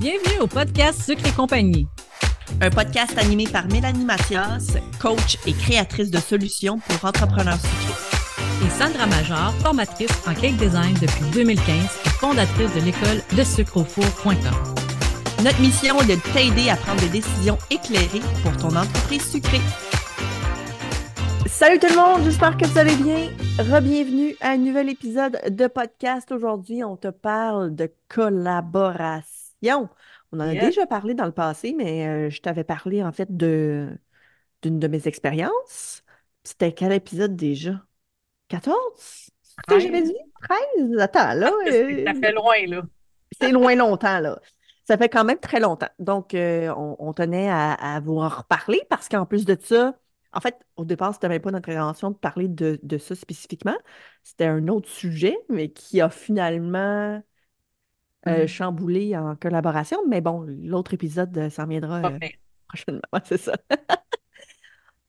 [0.00, 1.86] Bienvenue au podcast Sucre et compagnie.
[2.60, 8.66] Un podcast animé par Mélanie Mathias, coach et créatrice de solutions pour entrepreneurs sucrés.
[8.66, 11.66] Et Sandra Major, formatrice en cake design depuis 2015
[12.04, 14.34] et fondatrice de l'école de sucreaufour.com.
[15.42, 19.60] Notre mission est de t'aider à prendre des décisions éclairées pour ton entreprise sucrée.
[21.52, 23.28] Salut tout le monde, j'espère que vous allez bien.
[23.58, 26.32] Rebienvenue à un nouvel épisode de podcast.
[26.32, 29.88] Aujourd'hui, on te parle de collaboration.
[30.32, 33.36] On en a déjà parlé dans le passé, mais euh, je t'avais parlé en fait
[33.36, 33.90] de
[34.62, 36.02] d'une de mes expériences.
[36.42, 37.84] C'était quel épisode déjà?
[38.48, 38.74] 14?
[38.98, 40.16] C'est ce que j'avais dit?
[40.76, 40.98] 13?
[40.98, 41.52] Attends, là.
[41.68, 42.82] euh, Ça fait loin, là.
[43.40, 44.40] c'est loin longtemps, là.
[44.88, 45.90] Ça fait quand même très longtemps.
[46.00, 49.94] Donc, euh, on, on tenait à, à vous en reparler parce qu'en plus de ça,
[50.32, 53.76] en fait, au départ, c'était même pas notre intention de parler de, de ça spécifiquement.
[54.22, 57.22] C'était un autre sujet, mais qui a finalement
[58.28, 58.46] euh, Mhm.
[58.46, 59.98] chamboulé en collaboration.
[60.08, 62.18] Mais bon, l'autre épisode euh, s'en viendra euh,
[62.68, 63.00] prochainement.
[63.24, 63.54] C'est ça.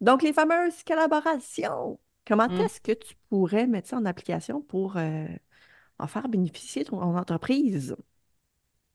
[0.02, 2.00] Donc, les fameuses collaborations.
[2.28, 2.68] Comment Mm.
[2.68, 5.26] est-ce que tu pourrais mettre ça en application pour euh,
[6.00, 7.96] en faire bénéficier ton entreprise?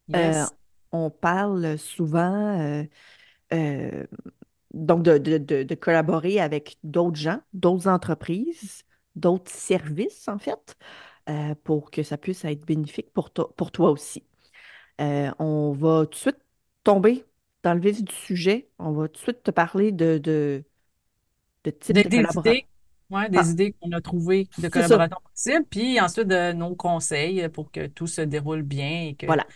[0.09, 0.53] Yes.
[0.93, 2.85] on parle souvent
[4.75, 8.85] donc de, de- de- de collaborer avec d'autres gens, d'autres entreprises,
[9.17, 10.77] d'autres services, en fait,
[11.31, 14.25] euh, pour que ça puisse être bénéfique pour, toi- pour toi aussi.
[15.01, 16.39] Euh, on va tout de suite
[16.85, 17.25] tomber
[17.65, 18.71] dans le vif du sujet.
[18.79, 20.65] On va tout de suite te parler de, de,
[21.65, 22.35] de type Des, de des collaboration.
[22.35, 22.67] idées,
[23.11, 23.53] ouais, des Ah.
[23.53, 24.99] idées qu'on a trouvées de C'est ça.
[24.99, 29.27] collaboration possible, puis ensuite de nos conseils pour que tout se déroule bien et que
[29.27, 29.47] Voilà.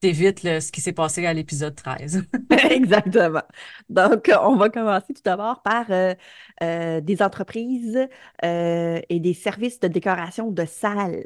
[0.00, 2.24] Tu évites ce qui s'est passé à l'épisode 13.
[2.70, 3.42] Exactement.
[3.88, 6.14] Donc, euh, on va commencer tout d'abord par euh,
[6.62, 7.98] euh, des entreprises
[8.44, 11.24] euh, et des services de décoration de salles,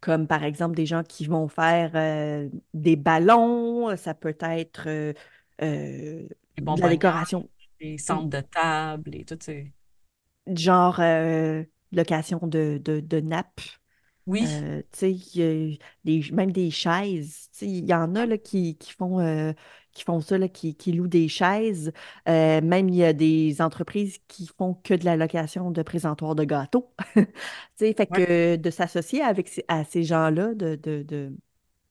[0.00, 1.92] comme par exemple des gens qui vont faire
[2.72, 4.88] des ballons, ça peut être
[5.58, 7.50] de la décoration,
[7.80, 9.38] les centres de table et tout
[10.46, 11.00] genre
[11.92, 13.60] location de, de, de nappes.
[14.30, 17.48] Oui, Euh, y a des- même des chaises.
[17.62, 19.52] Il y en a là, qui, qui font, euh,
[19.92, 21.92] qui font ça, là, qui, qui louent des chaises.
[22.28, 26.34] Euh, même il y a des entreprises qui font que de la location de présentoirs
[26.34, 26.92] de gâteaux.
[27.96, 28.20] Fait ouais.
[28.26, 31.36] que de s'associer avec à ces gens-là, de, de, de-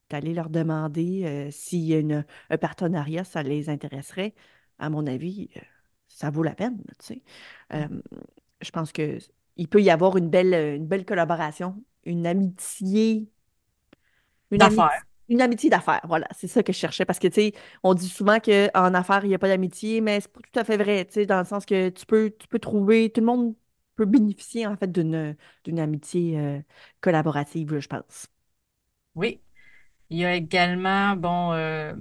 [0.10, 4.36] d'aller leur demander euh, s'il y a une- un partenariat, ça les intéresserait,
[4.80, 5.50] à mon avis,
[6.08, 6.80] ça vaut la peine.
[7.00, 7.24] tu sais.
[7.74, 7.88] Euh,
[8.62, 9.18] je pense que
[9.58, 13.30] il peut y avoir une belle, une belle collaboration, une amitié,
[14.52, 15.04] une amitié, D'affaires.
[15.30, 16.02] une amitié d'affaires.
[16.08, 17.06] Voilà, c'est ça que je cherchais.
[17.06, 17.54] Parce que, tu sais,
[17.84, 20.64] on dit souvent qu'en affaires, il n'y a pas d'amitié, mais c'est pas tout à
[20.64, 23.28] fait vrai, tu sais, dans le sens que tu peux, tu peux trouver, tout le
[23.28, 23.56] monde
[23.96, 26.60] peut bénéficier, en fait, d'une, d'une amitié euh,
[27.02, 28.28] collaborative, je pense.
[29.16, 29.42] Oui.
[30.10, 31.94] Il y a également, bon, euh,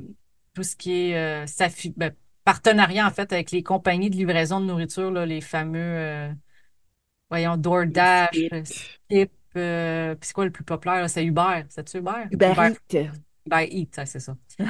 [0.55, 1.47] tout ce qui est euh,
[1.97, 2.15] ben,
[2.45, 6.31] partenariat, en fait, avec les compagnies de livraison de nourriture, là, les fameux,
[7.29, 11.09] voyons, DoorDash, Skip, euh, puis c'est quoi le plus populaire?
[11.09, 11.65] C'est Uber.
[11.69, 12.25] C'est-tu Uber?
[12.31, 13.11] Uber Uber.
[13.47, 14.37] Uber Eats, ça, c'est ça.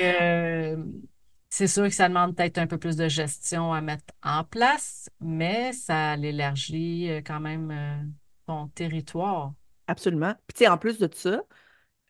[0.00, 0.82] Euh,
[1.50, 5.10] c'est sûr que ça demande peut-être un peu plus de gestion à mettre en place,
[5.20, 8.14] mais ça l'élargit euh, quand même
[8.46, 9.52] ton territoire.
[9.86, 10.34] Absolument.
[10.46, 11.42] Puis, tu sais, en plus de ça,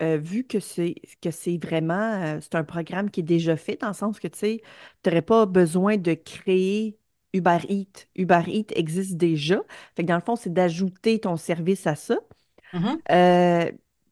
[0.02, 3.80] euh, vu que c'est que c'est vraiment euh, c'est un programme qui est déjà fait,
[3.80, 4.62] dans le sens que tu sais,
[5.02, 6.98] tu n'aurais pas besoin de créer
[7.32, 8.06] Uber Eats.
[8.16, 9.60] Uber Eats existe déjà.
[9.96, 12.18] Fait que dans le fond, c'est d'ajouter ton service à ça.
[12.72, 13.02] Mhm.
[13.10, 13.70] Euh,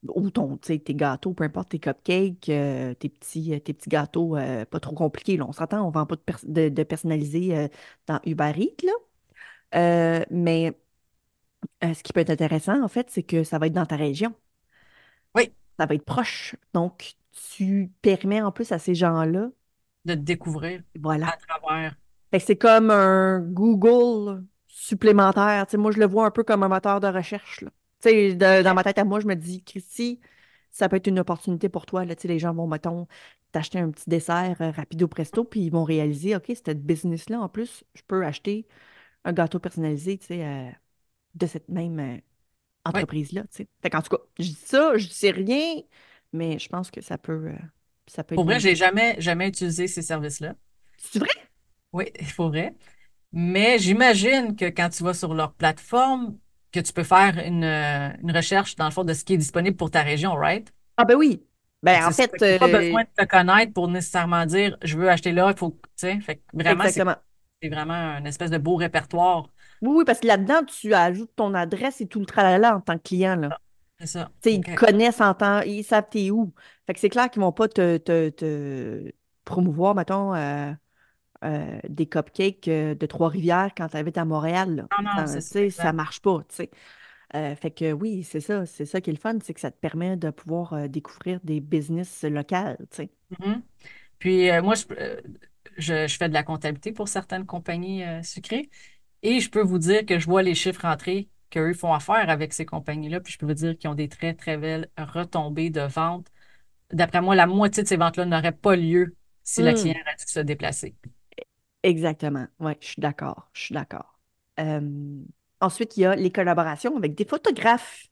[0.09, 4.37] ou ton, tes gâteaux, peu importe, tes cupcakes, euh, tes petits, euh, tes petits gâteaux
[4.37, 5.37] euh, pas trop compliqués.
[5.37, 7.69] Là, on s'entend, on ne vend pas de, pers- de, de personnalisé euh,
[8.07, 8.93] dans Uber Eats, là.
[10.31, 10.73] Mais
[11.83, 14.35] ce qui peut être intéressant, en fait, c'est que ça va être dans ta région.
[15.35, 16.55] Oui, Ça va être proche.
[16.75, 17.15] Donc,
[17.57, 19.51] tu permets en plus à ces gens-là,
[20.05, 21.33] de te découvrir voilà.
[21.33, 21.97] à travers.
[22.31, 25.67] Fait que c'est comme un Google supplémentaire.
[25.67, 27.71] Tu sais, moi, je le vois un peu comme un moteur de recherche, là.
[28.01, 30.21] Tu sais, de- dans ma tête à moi, je me dis, Christy,
[30.71, 32.05] ça peut être une opportunité pour toi.
[32.05, 32.15] Là.
[32.15, 33.07] Tu sais, les gens vont, mettons,
[33.53, 37.49] t'acheter un petit dessert euh, rapido presto, puis ils vont réaliser, OK, cette business-là, en
[37.49, 38.67] plus, je peux acheter
[39.25, 40.71] un gâteau personnalisé, tu sais, euh,
[41.35, 42.19] de cette même euh,
[42.85, 43.69] entreprise-là, tu sais.
[43.83, 45.83] Fait qu'en tout cas, je dis ça, je sais rien,
[46.33, 47.57] mais je pense que ça peut, euh,
[48.09, 50.55] ça peut être pour vrai, j'ai jamais, jamais utilisé ces services-là.
[50.99, 51.50] C'est vrai?
[51.93, 52.07] Oui,
[52.37, 52.75] pour vrai.
[53.33, 56.39] Mais j'imagine que quand tu vas sur leur plateforme,
[56.73, 59.39] que tu peux faire une, euh, une recherche, dans le fond, de ce qui est
[59.39, 60.73] disponible pour ta région, right?
[60.97, 61.45] Ah ben oui.
[61.83, 65.09] Ben en fait, t'as pas euh, besoin de te connaître pour nécessairement dire, je veux
[65.11, 66.21] acheter là, il faut, que- tu sais.
[66.21, 69.49] Fait que vraiment, c'est vraiment une espèce de beau répertoire.
[69.83, 72.99] Oui, oui, parce que là-dedans, tu ajoutes ton adresse et tout le tralala en tant
[72.99, 73.55] que client, là.
[73.99, 74.31] C'est ça.
[74.43, 76.55] Tu sais, ils te connaissent en temps, ils savent t'es où.
[76.87, 79.13] Fait que c'est clair qu'ils vont pas te, te, te
[79.45, 80.73] promouvoir, mettons, euh,
[81.45, 84.77] euh, des cupcakes euh, de Trois-Rivières quand tu habites à Montréal.
[84.77, 84.89] là.
[84.91, 86.71] Non, non, Ça, c'est ça, marche pas, tu sais.
[87.37, 89.71] Euh, fait que oui, c'est ça, c'est ça qui est le fun, c'est que ça
[89.71, 93.11] te permet de pouvoir euh, découvrir des business locales, tu sais.
[93.31, 93.63] Mhm.
[94.19, 94.85] Puis euh, moi, je,
[95.79, 98.71] je, je fais de la comptabilité pour certaines compagnies sucrées
[99.23, 102.53] et je peux vous dire que je vois les chiffres entrés qu'eux font affaire avec
[102.55, 105.83] ces compagnies-là, puis je peux vous dire qu'ils ont des très, très belles retombées de
[105.83, 106.29] ventes.
[106.93, 110.17] D'après moi, la moitié de ces ventes-là n'auraient pas lieu si la Hmm, cliente a
[110.17, 110.97] dû se déplacer.
[111.83, 114.21] Exactement, ouais, je suis d'accord, je suis d'accord.
[114.61, 115.23] Euh,
[115.61, 118.07] ensuite, il y a les collaborations avec des photographes.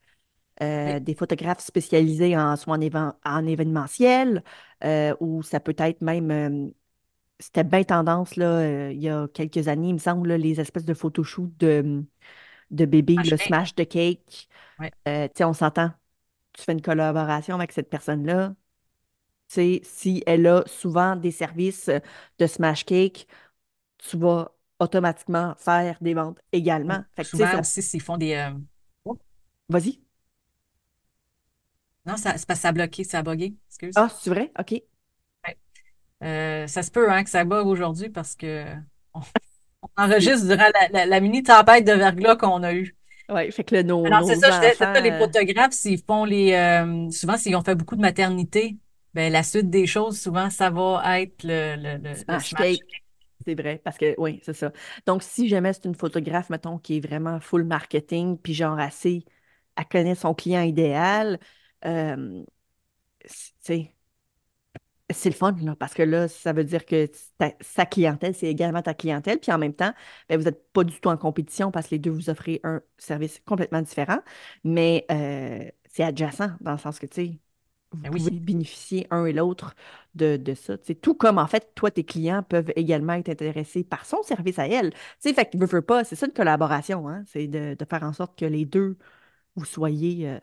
[0.62, 4.44] euh, Oui, des photographes spécialisés en soit en, éven- en événementiel,
[4.84, 6.72] euh, ou ça peut être même,
[7.40, 10.60] c'était bien tendance là, euh, il y a quelques années, il me semble, là, les
[10.60, 12.04] espèces de photoshoots de,
[12.72, 14.48] de bébés, le smash de cake.
[14.78, 14.90] Oui.
[15.08, 15.92] Euh, tu sais, on s'entend,
[16.54, 18.54] tu fais une collaboration avec cette personne-là.
[19.48, 21.90] Tu sais, si elle a souvent des services
[22.38, 23.26] de smash cake,
[23.98, 27.02] tu vas automatiquement faire des ventes également.
[27.16, 27.60] Fait que, Souvent ça...
[27.60, 28.34] aussi, s'ils font des...
[28.34, 28.50] euh,
[29.04, 29.18] oh,
[29.68, 30.00] Vas-y.
[32.06, 33.94] non, ça, c'est parce que ça a bloqué, ça a bugué, excuse.
[33.96, 34.50] Ah, c'est vrai?
[34.58, 34.72] OK.
[35.46, 35.58] Ouais.
[36.22, 38.64] Euh, ça se peut hein, que ça bug aujourd'hui parce que
[39.14, 39.20] on,
[39.96, 42.96] enregistre durant la, la- la mini tempête de verglas qu'on a eue.
[43.28, 44.94] Ouais, fait que là, nos, Alors, c'est ça, je disais, c'est enfants...
[44.94, 46.52] ça, les euh, photographes, s'ils font les.
[46.52, 48.78] euh, souvent, s'ils ont fait beaucoup de maternité,
[49.12, 52.54] ben, la suite des choses, souvent, ça va être le, le, le, le smash.
[52.54, 52.82] cake,
[53.48, 54.72] c'est vrai, parce que oui, c'est ça.
[55.06, 59.24] Donc, si jamais c'est une photographe, mettons, qui est vraiment full marketing, puis genre assez,
[59.76, 61.38] elle connaît son client idéal,
[61.86, 62.44] euh,
[65.10, 67.08] c'est le fun, parce que là, ça veut dire que
[67.62, 69.92] sa clientèle, c'est également ta clientèle, puis en même temps,
[70.28, 72.82] ben, vous n'êtes pas du tout en compétition parce que les deux vous offrez un
[72.98, 74.18] service complètement différent,
[74.64, 75.06] mais
[75.88, 77.40] c'est adjacent dans le sens que, tu sais,
[77.92, 78.20] vous oui.
[78.22, 79.74] pouvez bénéficier un et l'autre
[80.14, 80.76] de, de ça.
[80.82, 80.94] sais.
[80.94, 84.66] Tout comme, en fait, toi, tes clients peuvent également être intéressés par son service à
[84.68, 84.92] elle.
[85.18, 87.24] Sais, fait pas, c'est ça une collaboration, hein?
[87.26, 88.98] C'est de, de faire en sorte que les deux,
[89.56, 90.38] vous soyez euh,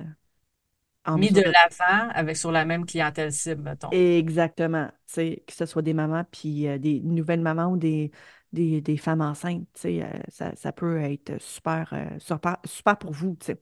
[1.06, 3.90] en Mis de l'avant avec sur la même clientèle cible, mettons.
[3.92, 4.92] Exactement.
[5.16, 8.12] Que ce soit des mamans, puis euh, des nouvelles mamans ou des,
[8.56, 13.36] des, des femmes enceintes, euh, ça, ça peut être super, euh, super, super pour vous,
[13.38, 13.54] que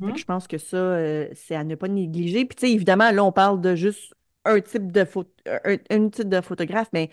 [0.00, 0.18] Mhm.
[0.18, 2.46] je pense que ça, euh, c'est à ne pas négliger.
[2.46, 4.14] Puis, évidemment, là, on parle de juste
[4.46, 5.30] un type de photo,
[5.64, 7.10] un, un type de photographe, mais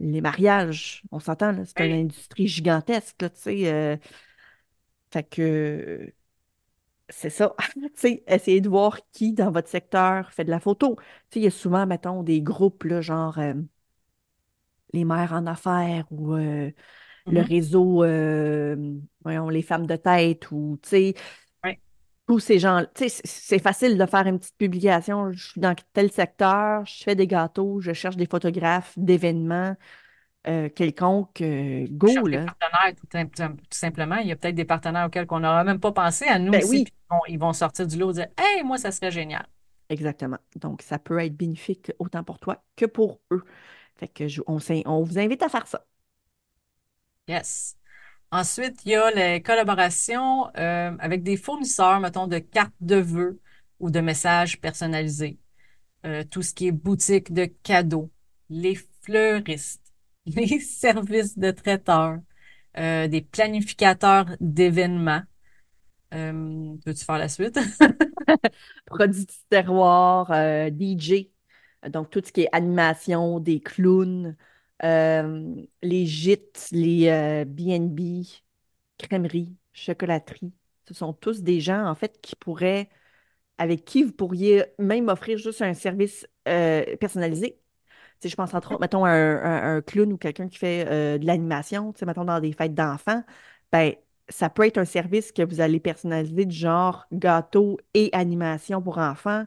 [0.00, 4.00] les mariages, on s'entend, c'est une industrie gigantesque, là, tu sais.
[5.12, 6.12] fait que
[7.08, 7.54] c'est ça.
[8.26, 10.96] Essayez de voir qui dans votre secteur fait de la photo.
[11.34, 13.38] Il y a souvent, mettons, des groupes, là, genre
[14.92, 16.70] les mères en affaires ou euh,
[17.30, 17.48] le Mhm.
[17.48, 18.76] réseau, euh,
[19.24, 21.14] voyons, les femmes de tête ou, tu sais,
[21.64, 21.80] Oui.
[22.26, 22.84] tous ces gens.
[22.94, 25.32] Tu sais, c'est facile de faire une petite publication.
[25.32, 29.76] Je suis dans tel secteur, je fais des gâteaux, je cherche des photographes d'événements
[30.48, 31.42] euh, quelconques.
[31.42, 34.16] euh, Je go, des partenaires, tout, sim- tout simplement.
[34.16, 36.62] Il y a peut-être des partenaires auxquels on n'aura même pas pensé à nous Ben
[36.62, 39.10] aussi, oui, ils vont, ils vont sortir du lot et dire Hey, moi, ça serait
[39.10, 39.46] génial.
[39.88, 40.38] exactement.
[40.56, 43.44] Donc, ça peut être bénéfique autant pour toi que pour eux.
[44.00, 45.86] Fait que je- on, on vous invite à faire ça.
[47.28, 47.76] Yes.
[48.32, 53.40] Ensuite, il y a les collaborations euh, avec des fournisseurs, mettons, de cartes de vœux
[53.80, 55.38] ou de messages personnalisés.
[56.06, 58.10] Euh, tout ce qui est boutique de cadeaux,
[58.50, 59.82] les fleuristes,
[60.26, 62.18] les services de traiteurs,
[62.78, 65.22] euh, des planificateurs d'événements.
[66.84, 67.58] Peux-tu faire la suite?
[68.86, 70.30] Produits du terroir,
[70.70, 71.30] DJ,
[71.88, 74.36] donc tout ce qui est animation, des clowns,
[74.84, 78.24] euh, les gîtes, les euh, B&B,
[78.98, 80.52] crèmeries, chocolateries.
[80.88, 82.88] Ce sont tous des gens, en fait, qui pourraient,
[83.58, 87.60] avec qui vous pourriez même offrir juste un service euh, personnalisé.
[88.20, 90.84] Sais, je pense entre autres, mettons, un, clown ou quelqu'un qui fait
[91.18, 93.24] de l'animation, mettons, dans des fêtes d'enfants,
[93.72, 93.94] ben,
[94.28, 98.98] ça peut être un service que vous allez personnaliser du genre gâteau et animation pour
[98.98, 99.46] enfants.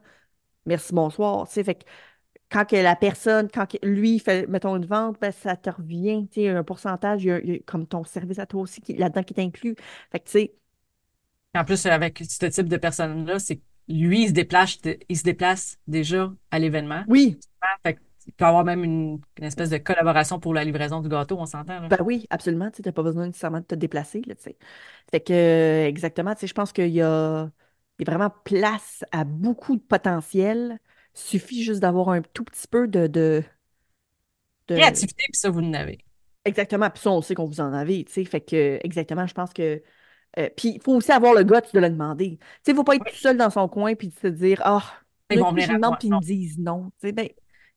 [0.66, 1.48] Merci, bonsoir.
[1.50, 1.86] Tu fait que
[2.54, 6.28] quand que la personne, quand que lui fait, mettons, une vente, ben, ça te revient,
[6.32, 8.62] tu sais, un pourcentage, il y a- il y a comme ton service à toi
[8.62, 9.76] aussi qui, là-dedans qui est inclus.
[10.12, 10.56] Fait que, tu sais,
[11.56, 14.78] En plus, avec ce type de personne-là, c'est que lui, il se déplace,
[15.10, 17.06] il se déplace déjà à l'événement.
[17.06, 17.42] oui,
[17.86, 21.10] Fait qu'il peut y avoir même une, une espèce de collaboration pour la livraison du
[21.10, 24.36] gâteau, on s'entend, ben oui, absolument, tu n'as pas besoin nécessairement de te déplacer, là,
[24.36, 24.58] tu sais.
[25.12, 27.52] Fait que, euh, exactement, je pense qu'il y a,
[28.00, 30.80] il y a vraiment place à beaucoup de potentiel.
[31.16, 33.44] Suffit juste d'avoir un tout petit peu de, de,
[34.68, 34.76] de...
[34.76, 35.98] Créativité, puis ça, vous en avez.
[36.46, 38.26] Exactement, puis ça, on sait qu'on vous en avez, tu sais.
[38.26, 39.82] Fait que, exactement, je pense que
[40.40, 42.40] Euh, puis il faut aussi avoir le guts de le demander.
[42.40, 44.16] Tu sais, il ne faut pas être Oui, tout seul dans son coin puis de
[44.16, 44.84] se dire Ah,
[45.32, 46.92] ils coup, venir je demande puis ils me disent non.
[47.02, 47.30] Tu sais, ben,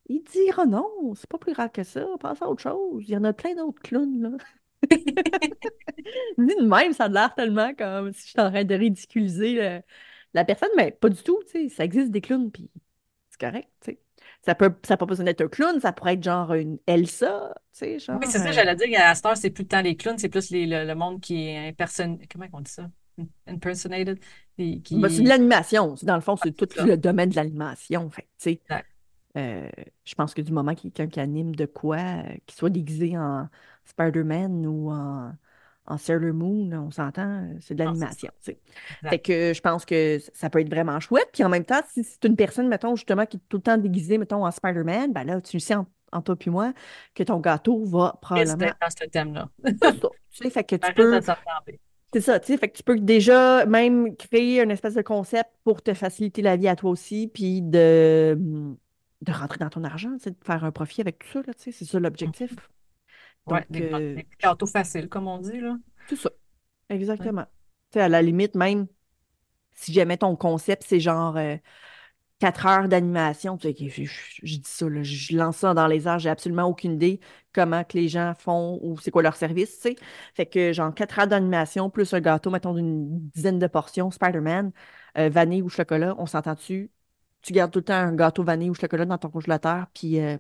[0.08, 1.14] il dira non.
[1.16, 2.04] C'est pas plus grave que ça.
[2.20, 3.04] Passe à autre chose.
[3.08, 4.30] Il y en a plein d'autres clowns, là.
[6.38, 9.82] Dit de même, ça a l'air tellement comme si j'étais en train de ridiculiser le-
[10.34, 11.68] la personne, mais pas du tout, tu sais.
[11.68, 12.70] Ça existe des clowns, puis
[13.38, 13.98] c'est correct, tu sais.
[14.44, 17.52] Ça peut, ça n'a pas besoin d'être un clown, ça pourrait être genre une Elsa,
[17.54, 18.18] tu sais, genre.
[18.20, 20.50] Oui, c'est ça, j'allais dire, à heure, c'est plus le temps les clowns, c'est plus
[20.50, 22.18] les- le, le monde qui est imperson...
[22.30, 22.88] Comment on dit ça?
[23.46, 24.18] Impersonated?
[24.58, 25.28] Les- ben, c'est de qui...
[25.28, 25.94] l'animation.
[26.02, 26.84] Dans le fond, c'est tout ça.
[26.84, 28.08] le domaine de l'animation.
[28.10, 28.60] Fait tu sais,
[29.36, 29.68] euh,
[30.04, 32.56] je pense que du moment qu'il y a quelqu'un qui anime de quoi, euh, qu'il
[32.56, 33.48] soit déguisé en
[33.84, 35.32] Spider-Man ou en,
[35.86, 37.84] en Sailor Moon, on s'entend, c'est de c'est ça.
[37.84, 38.30] l'animation.
[39.08, 41.28] Fait que je pense que ça peut être vraiment chouette.
[41.32, 43.76] Puis en même temps, si c'est une personne, mettons, justement, qui est tout le temps
[43.78, 46.72] déguisée, mettons, en Spider-Man, ben là, tu le sais en, en toi puis moi
[47.14, 48.56] que ton gâteau va probablement.
[48.56, 49.48] d'être dans ce thème-là.
[49.64, 50.08] C'est ça.
[50.30, 51.20] Tu sais, fait que tu peux.
[52.12, 55.50] C'est ça, tu sais, fait que tu peux déjà même créer une espèce de concept
[55.64, 58.38] pour te faciliter la vie à toi aussi, puis de,
[59.22, 61.84] de rentrer dans ton argent, de faire un profit avec tout ça, tu sais, c'est
[61.84, 62.54] ça l'objectif.
[63.48, 65.76] Ouais, Donc, des, euh, des gâteaux faciles, comme on dit, là.
[66.08, 66.30] c'est ça,
[67.18, 67.28] Ouais.
[67.28, 67.44] exactement.
[67.92, 68.86] Tu sais, à la limite, même
[69.74, 71.56] si jamais ton concept, c'est genre euh,
[72.40, 75.86] quatre heures d'animation, tu sais, je, je- je dis ça, là, je lance ça dans
[75.88, 77.20] les airs, j'ai absolument aucune idée
[77.54, 79.96] comment que les gens font ou c'est quoi leur service, tu sais.
[80.34, 84.72] Fait que genre quatre heures d'animation plus un gâteau, mettons, d'une dizaine de portions, Spider-Man,
[85.18, 86.90] euh, vanille ou chocolat, on s'entend dessus.
[87.42, 90.38] Tu gardes tout le temps un gâteau vanille ou chocolat dans ton congélateur, puis euh,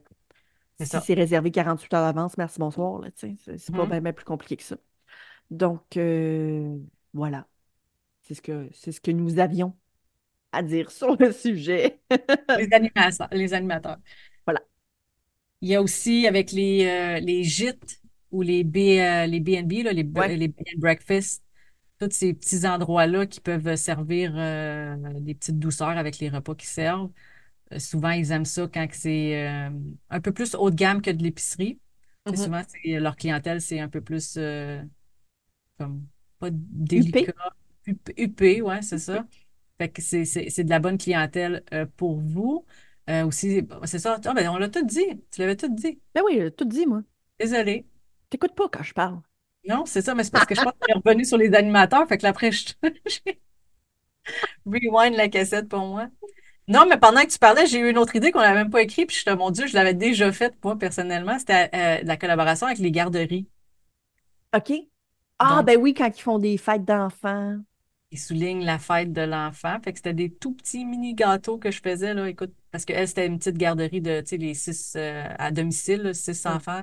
[0.80, 3.02] si c'est réservé 48 heures d'avance, merci, bonsoir.
[3.16, 4.00] C'est pas Mhm.
[4.00, 4.76] bien plus compliqué que ça.
[5.50, 6.78] Donc, euh,
[7.14, 7.48] voilà.
[8.22, 9.76] C'est ce que, ce que nous avions
[10.52, 12.00] à dire sur le sujet.
[12.56, 13.98] Les animateurs, les animateurs.
[14.46, 14.62] Voilà.
[15.60, 19.82] Il y a aussi avec les, euh, les gîtes ou les, B, euh, les B&B,
[19.84, 20.36] là, les, Ouais.
[20.36, 21.42] les breakfast,
[22.00, 24.32] tous ces petits endroits-là qui peuvent servir
[25.20, 27.10] des petites douceurs avec les repas qu'ils servent.
[27.72, 29.70] Euh, souvent, ils aiment ça quand que c'est euh,
[30.10, 31.80] un peu plus haut de gamme que de l'épicerie.
[32.26, 32.36] Mhm.
[32.36, 34.82] souvent, c'est- leur clientèle, c'est un peu plus euh,
[35.78, 36.06] comme
[36.38, 37.32] pas délicat,
[38.16, 39.26] huppé, ouais, c'est ça.
[39.78, 42.64] Fait que c'est de la bonne clientèle euh, pour vous.
[43.10, 44.20] Euh, aussi, c'est ça.
[44.24, 45.04] Ah, ben, on l'a tout dit.
[45.30, 46.00] Tu l'avais tout dit.
[46.14, 47.02] Ben oui, euh, tout dit, moi.
[47.38, 47.86] Désolée.
[48.30, 49.20] T'écoutes pas quand je parle.
[49.68, 52.06] Non, c'est ça, mais c'est parce que je pense qu'on est revenu sur les animateurs.
[52.08, 52.66] Fait que là, après, je
[53.06, 53.40] j'ai
[54.66, 56.08] rewind la cassette pour moi.
[56.68, 58.82] Non, mais pendant que tu parlais, j'ai eu une autre idée qu'on n'avait même pas
[58.82, 59.08] écrite.
[59.08, 61.38] Puis je te, mon Dieu, je l'avais déjà faite, moi, personnellement.
[61.38, 63.48] C'était euh, la collaboration avec les garderies.
[64.54, 64.72] OK?
[65.38, 67.58] Ah, Donc, ben oui, quand ils font des fêtes d'enfants.
[68.10, 69.78] ils soulignent la fête de l'enfant.
[69.82, 72.28] Fait que c'était des tout petits mini gâteaux que je faisais, là.
[72.28, 76.02] Écoute, parce qu'elle, c'était une petite garderie de, tu sais, les six euh, à domicile,
[76.02, 76.56] là, six Mm.
[76.56, 76.82] enfants.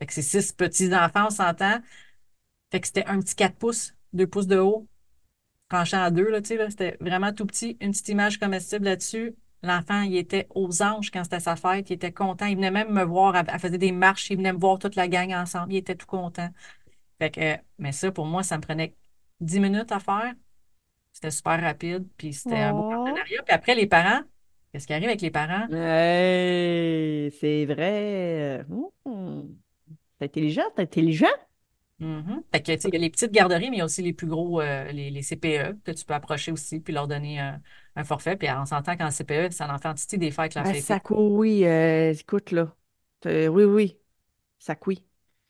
[0.00, 1.80] Fait que c'est six petits-enfants, on s'entend.
[2.72, 4.88] Fait que c'était un petit 4 pouces, 2 pouces de haut,
[6.12, 6.70] deux, là, tu sais, là.
[6.70, 7.76] C'était vraiment tout petit.
[7.80, 9.34] Une petite image comestible là-dessus.
[9.62, 11.88] L'enfant, il était aux anges quand c'était sa fête.
[11.90, 12.46] Il était content.
[12.46, 13.34] Il venait même me voir.
[13.36, 14.30] Elle, elle faisait des marches.
[14.30, 15.72] Il venait me voir toute la gang ensemble.
[15.72, 16.48] Il était tout content.
[17.18, 18.94] Fait que, mais ça, pour moi, ça me prenait
[19.40, 20.32] 10 minutes à faire.
[21.12, 22.90] C'était super rapide, puis c'était un beau Oh.
[22.90, 23.42] partenariat.
[23.44, 24.20] Puis après, les parents,
[24.72, 25.66] qu'est-ce qui arrive avec les parents?
[25.72, 28.64] Hey, c'est vrai.
[29.04, 29.42] Hmm.
[30.18, 31.26] C'est intelligent, c'est intelligent.
[32.00, 32.42] Mhm.
[32.52, 34.02] Fait que, tu sais, il y a les petites garderies, mais il y a aussi
[34.02, 37.38] les plus gros, euh, les, les CPE, que tu peux approcher aussi, puis leur donner
[37.40, 37.60] un,
[37.96, 38.36] un forfait.
[38.36, 40.84] Puis on s'entend qu'en CPE, ça en fait en titi des fêtes, la Ah, fête.
[40.86, 42.74] ça cou- oui, euh, écoute, là.
[43.26, 43.98] Euh, oui, oui,
[44.58, 45.04] ça couille.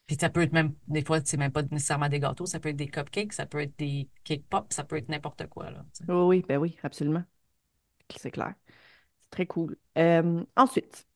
[0.07, 2.69] Puis ça peut être même, des fois, c'est même pas nécessairement des gâteaux, ça peut
[2.71, 5.85] être des cupcakes, ça peut être des cake pops, ça peut être n'importe quoi, là.
[6.09, 7.25] Oui, oui, ben oui, absolument.
[8.17, 8.55] C'est clair.
[9.21, 9.77] C'est très cool.
[10.57, 11.07] Ensuite,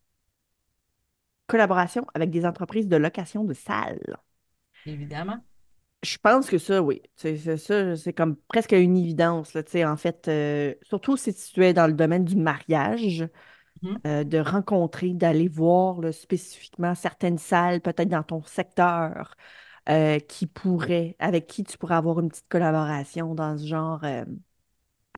[1.48, 4.16] collaboration avec des entreprises de location de salles.
[4.84, 5.44] Évidemment.
[6.04, 7.02] Je pense que ça, oui.
[7.16, 11.34] C'est ça, c'est comme presque une évidence, là, tu sais, en fait, euh, surtout si
[11.34, 13.26] tu es dans le domaine du mariage,
[13.82, 13.98] Mhm.
[14.06, 19.36] euh, de rencontrer, d'aller voir là, spécifiquement certaines salles, peut-être dans ton secteur,
[19.90, 24.00] euh, qui pourraient, avec qui tu pourrais avoir une petite collaboration dans ce genre.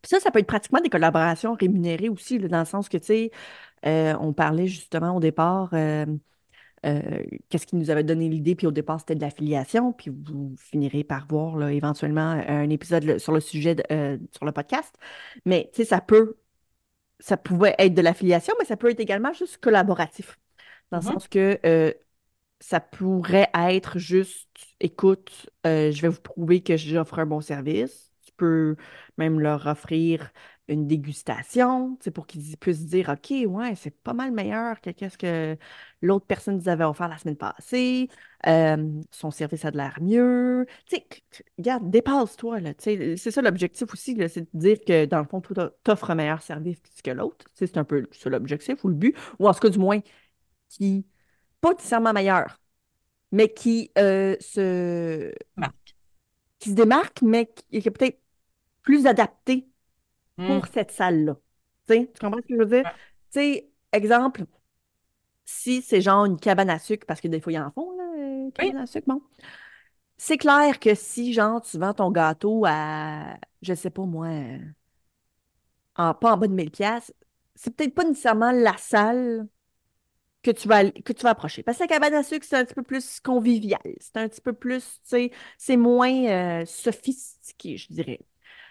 [0.02, 2.96] Puis ça, ça peut être pratiquement des collaborations rémunérées aussi, là, dans le sens que,
[2.96, 3.30] tu sais,
[3.84, 5.70] on parlait justement au départ.
[6.86, 10.54] Euh, qu'est-ce qui nous avait donné l'idée, puis au départ, c'était de l'affiliation, puis vous
[10.58, 14.94] finirez par voir là, éventuellement un épisode sur le sujet de- euh, sur le podcast.
[15.44, 16.36] Mais tu sais, ça peut,
[17.18, 20.38] ça pouvait être de l'affiliation, mais ça peut être également juste collaboratif,
[20.90, 21.12] dans le Mhm.
[21.12, 21.92] sens que euh,
[22.60, 24.48] ça pourrait être juste,
[24.80, 28.12] écoute, je vais vous prouver que j'offre un bon service.
[28.24, 28.76] Tu peux
[29.18, 30.30] même leur offrir
[30.70, 35.18] une dégustation, tu pour qu'ils puissent dire, OK, ouais, c'est pas mal meilleur que qu'est-ce
[35.18, 35.56] que
[36.00, 38.08] l'autre personne nous avait offert la semaine passée.
[38.46, 40.66] Euh, son service a de l'air mieux.
[40.86, 41.06] Tu sais,
[41.58, 42.60] regarde, dépasse-toi.
[42.74, 46.14] Tu c'est ça l'objectif aussi, c'est de dire que, dans le fond, toi, t'offres un
[46.14, 47.46] meilleur service que l'autre.
[47.56, 49.16] Tu c'est un peu ça l'objectif ou le but.
[49.38, 50.00] Ou en tout cas, du moins,
[50.68, 51.06] qui,
[51.60, 52.60] pas nécessairement meilleur,
[53.32, 55.32] mais qui euh, se...
[56.58, 58.20] Qui se démarque, mais qui est peut-être
[58.82, 59.69] plus adapté
[60.40, 60.46] Hmm.
[60.46, 61.36] pour cette salle-là.
[61.88, 62.84] Tu comprends ce que je veux dire?
[63.32, 64.44] Tu sais, exemple,
[65.44, 68.04] si c'est genre une cabane à sucre, parce que des fois, ils en font, là,
[68.16, 69.22] une cabane à sucre, bon.
[70.16, 74.28] C'est clair que si, genre, tu vends ton gâteau à, je sais pas moi,
[75.96, 77.12] en, pas en bas de 1000 pièces,
[77.54, 79.48] c'est peut-être pas nécessairement la salle
[80.42, 81.62] que tu vas, que tu vas approcher.
[81.62, 83.80] Parce que la cabane à sucre, c'est un petit peu plus convivial.
[84.00, 88.20] C'est un petit peu plus, tu sais, c'est moins euh, sophistiqué, je dirais.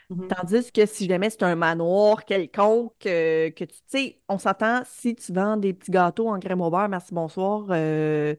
[0.09, 0.27] Mhm.
[0.27, 5.15] Tandis que si jamais c'est un manoir quelconque, euh, que tu sais, on s'entend, si
[5.15, 8.35] tu vends des petits gâteaux en crème au beurre, merci, bonsoir, euh,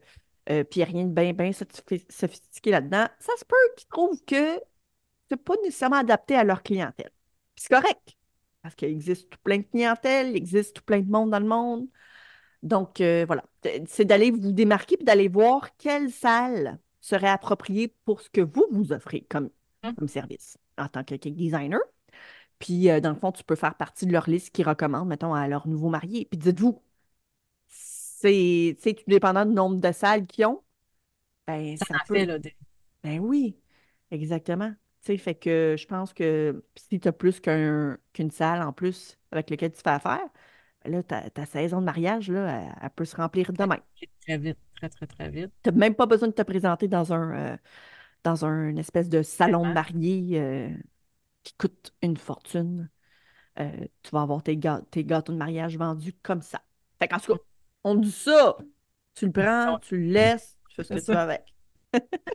[0.49, 4.59] euh, puis rien de bien, bien sophistiqué là-dedans, ça se peut qu'ils trouvent que
[5.29, 7.11] c'est pas nécessairement adapté à leur clientèle.
[7.55, 8.17] Puis c'est correct,
[8.61, 11.47] parce qu'il existe tout plein de clientèle, il existe tout plein de monde dans le
[11.47, 11.87] monde.
[12.63, 13.43] Donc, euh, voilà,
[13.87, 18.65] c'est d'aller vous démarquer puis d'aller voir quelle salle serait appropriée pour ce que vous
[18.71, 19.49] vous offrez comme,
[19.97, 21.79] comme service en tant que cake designer.
[22.59, 25.33] Puis, euh, dans le fond, tu peux faire partie de leur liste qu'ils recommandent, mettons,
[25.33, 26.25] à leurs nouveaux mariés.
[26.25, 26.81] Puis, dites-vous,
[27.69, 30.63] c'est c'est tout dépendant du nombre de salles qu'ils ont.
[31.47, 32.21] Ben, Ça peut.
[32.21, 32.55] fait, là, des-
[33.03, 33.59] Ben oui,
[34.11, 34.71] exactement.
[35.01, 38.73] Tu sais, fait que je pense que si tu as plus qu'un, qu'une salle en
[38.73, 40.21] plus avec laquelle tu fais affaire,
[40.85, 43.79] ben là, ta, ta saison de mariage, là, elle, elle peut se remplir demain.
[44.21, 45.53] très vite, très, très, très vite.
[45.63, 47.57] Tu n'as même pas besoin de te présenter dans un, euh,
[48.23, 50.69] dans un espèce de salon de mariée euh,
[51.43, 52.89] qui coûte une fortune.
[53.59, 53.71] Euh,
[54.03, 56.63] tu vas avoir tes, gâ- tes gâteaux de mariage vendus comme ça.
[56.99, 57.41] Fait qu'en tout cas,
[57.83, 58.57] on dit ça.
[59.15, 61.45] Tu le prends, tu le laisses, tu fais ce que tu veux avec.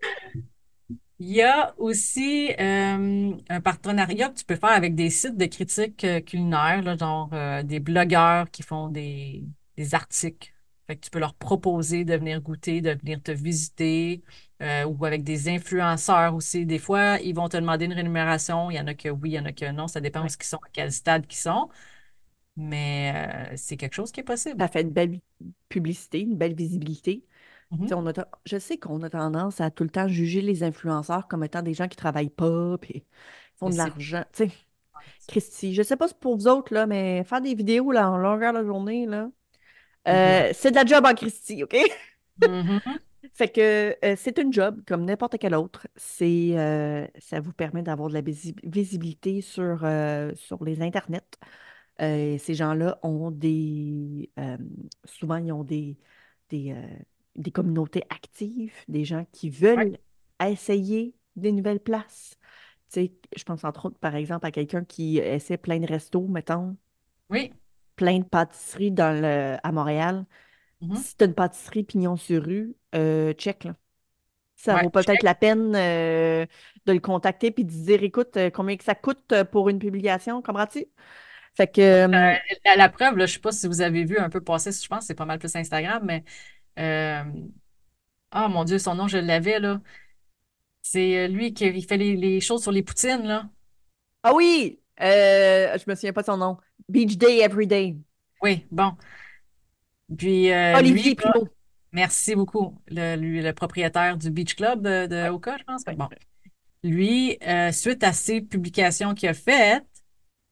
[1.19, 5.47] Il y a aussi euh, un partenariat que tu peux faire avec des sites de
[5.47, 9.45] critiques culinaires, là, genre euh, des blogueurs qui font des,
[9.76, 10.52] des articles.
[10.87, 14.23] Fait que tu peux leur proposer de venir goûter, de venir te visiter,
[14.62, 16.66] euh, ou avec des influenceurs aussi.
[16.66, 18.71] Des fois, ils vont te demander une rémunération.
[18.71, 19.88] Il y en a que oui, il y en a que non.
[19.88, 20.28] Ça dépend où Ouais.
[20.28, 21.69] ils sont, à quel stade ils sont.
[22.56, 23.12] Mais
[23.52, 24.56] euh, c'est quelque chose qui est possible.
[24.60, 25.21] Ça fait une belle
[25.69, 27.25] publicité, une belle visibilité.
[27.71, 27.88] Mhm.
[27.88, 28.12] sais, on a
[28.45, 31.75] je sais qu'on a tendance à tout le temps juger les influenceurs comme étant des
[31.75, 33.04] gens qui travaillent pas, puis
[33.56, 34.25] font Mais de l'argent.
[34.32, 34.52] Tu sais,
[35.28, 38.10] Christy, je sais pas si c'est pour vous autres, là, mais faire des vidéos là,
[38.10, 39.30] en longueur de journée, là,
[40.08, 41.76] euh, c'est de la job en Christy, OK?
[42.38, 42.99] Mhm.
[43.34, 45.86] Fait que euh, c'est une job comme n'importe quel autre.
[45.97, 51.21] C'est, euh, ça vous permet d'avoir de la visi- visibilité sur, euh, sur les internets.
[51.99, 54.30] Ces gens-là ont des...
[55.04, 55.97] souvent, ils ont des,
[56.50, 56.75] des,
[57.36, 59.99] des communautés actives, des gens qui veulent
[60.45, 62.36] essayer des nouvelles places.
[62.93, 66.26] Tu sais, je pense entre autres, par exemple, à quelqu'un qui essaie plein de restos,
[66.28, 66.76] mettons,
[67.30, 67.50] Oui.
[67.97, 70.26] plein de pâtisseries dans le, à Montréal.
[70.80, 71.02] Mhm.
[71.02, 73.76] Si tu as une pâtisserie pignon sur rue, euh, check, là.
[74.56, 76.47] Ça Ouais, vaut peut-être la peine euh,
[76.86, 80.43] de le contacter puis de dire, écoute, euh, combien que ça coûte pour une publication,
[80.43, 80.86] comprends-tu?
[81.56, 82.34] Fait que, euh,
[82.76, 85.00] la preuve, là, je sais pas si vous avez vu un peu passer, je pense
[85.00, 86.25] que c'est pas mal plus Instagram, mais
[88.30, 89.80] ah mon Dieu, son nom, je l'avais là.
[90.82, 93.50] C'est lui qui fait les, les choses sur les poutines, là.
[94.23, 96.58] ah oui, je me souviens pas de son nom.
[96.89, 97.97] Beach Day Every Day.
[98.43, 98.97] Oui, bon.
[100.16, 101.32] Puis euh, Olivier lui, là,
[101.92, 102.78] merci beaucoup.
[102.88, 105.28] Le, lui, le propriétaire du Beach Club de, de Ouais.
[105.28, 105.82] Oka, je pense.
[105.86, 105.97] Ouais.
[105.97, 106.08] Bon.
[106.84, 109.84] Lui, euh, suite à ces publications qu'il a faites,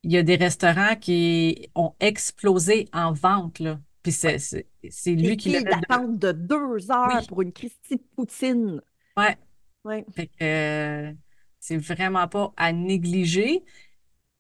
[0.03, 3.81] il y a des restaurants qui ont explosé en vente, là.
[4.03, 5.65] Puis c'est c'est- c'est lui qui de...
[5.65, 8.81] d'attente de deux heures Oui, pour une Christie de poutine.
[9.17, 9.37] ouais.
[9.85, 10.05] Ouais.
[10.15, 11.13] Fait que euh,
[11.61, 13.63] c'est vraiment pas à négliger.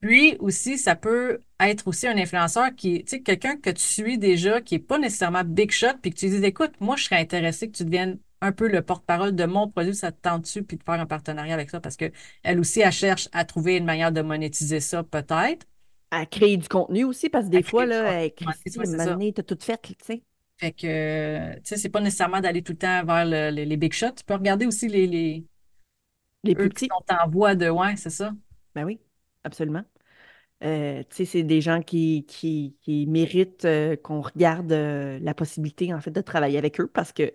[0.05, 4.19] Puis aussi, ça peut être aussi un influenceur qui, tu sais, quelqu'un que tu suis
[4.19, 7.17] déjà, qui est pas nécessairement big shot, puis que tu dis, écoute, moi, je serais
[7.21, 10.63] intéressé que tu deviennes un peu le porte-parole de mon produit, ça te tente dessus,
[10.63, 12.13] puis de faire un partenariat avec ça, parce que
[12.43, 15.67] elle aussi, elle cherche à trouver une manière de monétiser ça, peut-être.
[16.11, 18.19] À créer du contenu aussi, parce que des À fois, là,
[18.87, 19.09] moment ça.
[19.09, 20.23] donné, t'as tout fait, tu sais.
[20.59, 23.77] Fait que, tu sais, c'est pas nécessairement d'aller tout le temps vers le- les, les
[23.77, 24.13] big shots.
[24.17, 25.47] Tu peux regarder aussi les, les
[26.45, 26.91] Les plus eux qui petits.
[26.91, 28.33] sont en voie de, ouais, c'est ça.
[28.75, 29.01] Ben oui,
[29.45, 29.85] absolument.
[30.65, 35.35] Euh, tu sais, c'est des gens qui, qui, qui méritent euh, qu'on regarde euh, la
[35.35, 37.35] possibilité, en fait, de travailler avec eux parce que,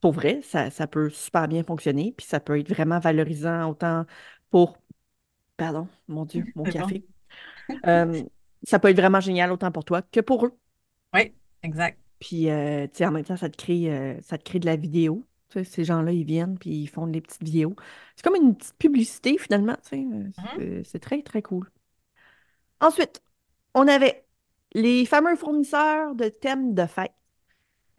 [0.00, 4.04] pour vrai, ça, ça peut super bien fonctionner, puis ça peut être vraiment valorisant autant
[4.50, 4.76] pour,
[5.56, 6.70] pardon, mon Dieu, mon bon.
[6.70, 7.04] café.
[7.84, 8.22] Euh,
[8.62, 10.52] ça peut être vraiment génial autant pour toi que pour eux.
[11.12, 11.32] Oui,
[11.64, 11.98] exact.
[12.20, 12.48] Puis, tu
[12.92, 15.26] sais, en même temps, ça te crée, ça te crée de la vidéo.
[15.48, 17.74] Tu sais, ces gens-là, ils viennent puis ils font des petites vidéos.
[18.14, 19.74] C'est comme une petite publicité finalement.
[19.82, 19.96] tu sais.
[19.96, 20.32] Mhm.
[20.56, 21.68] C'est c'est très, très cool.
[22.80, 23.22] Ensuite,
[23.74, 24.26] on avait
[24.74, 27.12] les fameux fournisseurs de thèmes de fête.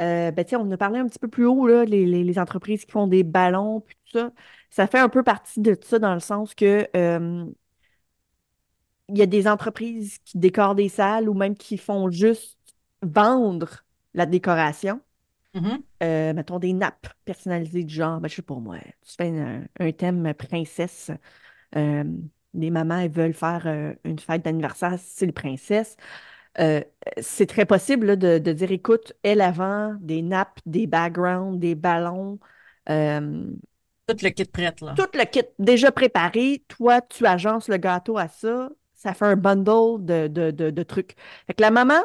[0.02, 2.40] Euh, ben, on en a parlé un petit peu plus haut, là, les, les- les
[2.40, 4.32] entreprises qui font des ballons, puis tout ça.
[4.72, 7.46] Ça fait un peu partie de ça dans le sens que euh,
[9.10, 12.58] il y a des entreprises qui décorent des salles ou même qui font juste
[13.02, 15.02] vendre la décoration.
[15.54, 15.84] Mhm.
[16.04, 19.66] Euh, mettons des nappes personnalisées du genre, ben, je sais pas moi, tu fais un,
[19.80, 21.12] un thème princesse.
[21.76, 22.04] euh,
[22.58, 25.96] les mamans, elles veulent faire euh, une fête d'anniversaire style princesse.
[26.60, 26.82] Euh,
[27.22, 31.76] c'est très possible là, de, de dire, écoute, elle avant, des nappes, des backgrounds, des
[31.76, 32.40] ballons,
[32.90, 33.46] euh,
[34.08, 34.96] Tout le kit prêt, là.
[34.96, 36.64] tout le kit déjà préparé.
[36.68, 38.70] Toi, tu agences le gâteau à ça.
[38.94, 41.16] Ça fait un bundle de, de, de, de trucs.
[41.48, 42.02] Fait que la maman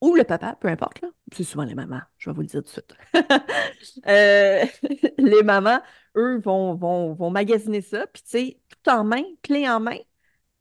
[0.00, 2.62] ou le papa, peu importe, là, c'est souvent les mamans, je vais vous le dire
[2.62, 2.94] tout de suite.
[4.06, 4.64] Euh,
[5.18, 5.80] les mamans,
[6.16, 9.98] eux, vont, vont, vont magasiner ça, puis tu sais, tout en main, clé en main.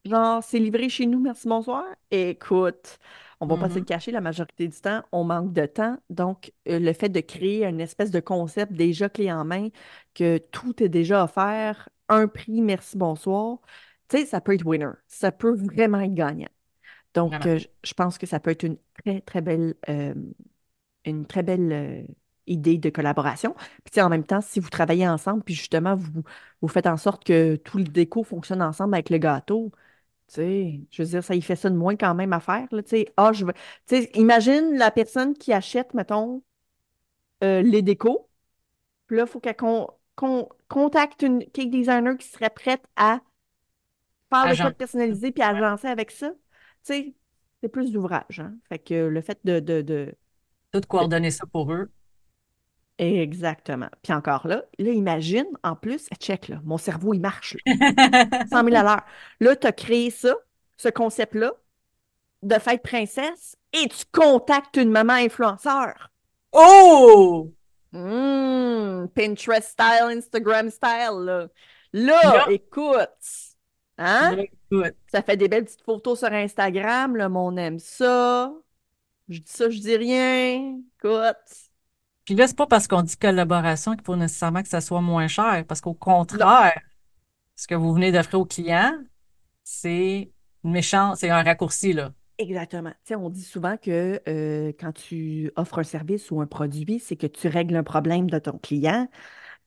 [0.06, 1.86] Genre, c'est livré chez nous, merci, bonsoir.
[2.12, 2.98] Écoute,
[3.42, 3.86] on va pas se le Mhm.
[3.86, 5.98] cacher, la majorité du temps, on manque de temps.
[6.10, 9.70] Donc, euh, le fait de créer une espèce de concept déjà clé en main,
[10.16, 13.60] que tout est déjà offert, un prix, merci, bonsoir,
[14.10, 14.92] tu sais, ça peut être winner.
[15.08, 16.48] Ça peut vraiment être gagnant.
[17.14, 20.14] Donc, euh, je pense que ça peut être une très, très belle, euh,
[21.06, 22.08] une très belle
[22.50, 23.54] idée de collaboration.
[23.54, 26.24] Puis, tu sais, en même temps, si vous travaillez ensemble, puis justement, vous,
[26.62, 29.72] vous faites en sorte que tout le déco fonctionne ensemble avec le gâteau,
[30.28, 32.68] tu sais, je veux dire, ça y fait ça de moins quand même à faire,
[32.72, 33.14] là, tu sais.
[33.18, 33.54] Ah, je veux...
[34.16, 36.44] Imagine la personne qui achète, mettons,
[37.44, 38.30] euh, les décos,
[39.08, 43.22] puis là, il faut qu'elle con- con- contacte une cake designer qui serait prête à
[44.32, 46.30] faire le code personnalisé puis agencer avec ça.
[46.30, 46.36] Tu
[46.84, 47.16] sais,
[47.62, 48.56] c'est plus d'ouvrage, hein.
[48.70, 50.14] Fait que le fait de, de, de...
[50.72, 51.90] Tout coordonner ça pour eux.
[53.00, 53.88] Exactement.
[54.04, 57.76] Puis encore là, là, imagine, en plus, check, là, mon cerveau, il marche, là,
[58.52, 59.06] 100 000 à l'heure.
[59.40, 60.36] Là, tu as créé ça,
[60.78, 61.54] ce concept-là,
[62.44, 66.12] de fête princesse, et tu contactes une maman influenceur.
[66.52, 67.54] Oh!
[67.94, 71.48] Hum, Pinterest style, Instagram style, là.
[71.94, 72.46] Là, Là.
[72.52, 72.98] écoute,
[73.98, 74.36] hein?
[74.36, 74.96] Là, écoute.
[75.12, 78.54] Ça fait des belles petites photos sur Instagram, le monde aime ça.
[79.30, 80.80] Je dis ça, je dis rien.
[80.98, 81.69] Écoute.
[82.30, 85.28] Puis là, c'est pas parce qu'on dit collaboration qu'il faut nécessairement que ça soit moins
[85.28, 86.80] cher, parce qu'au contraire,
[87.56, 88.94] ce que vous venez d'offrir au client,
[89.64, 90.32] c'est
[90.64, 92.14] une méchante, c'est un raccourci, là.
[92.38, 92.92] Exactement.
[92.92, 97.00] Tu sais, on dit souvent que euh, quand tu offres un service ou un produit,
[97.00, 99.10] c'est que tu règles un problème de ton client.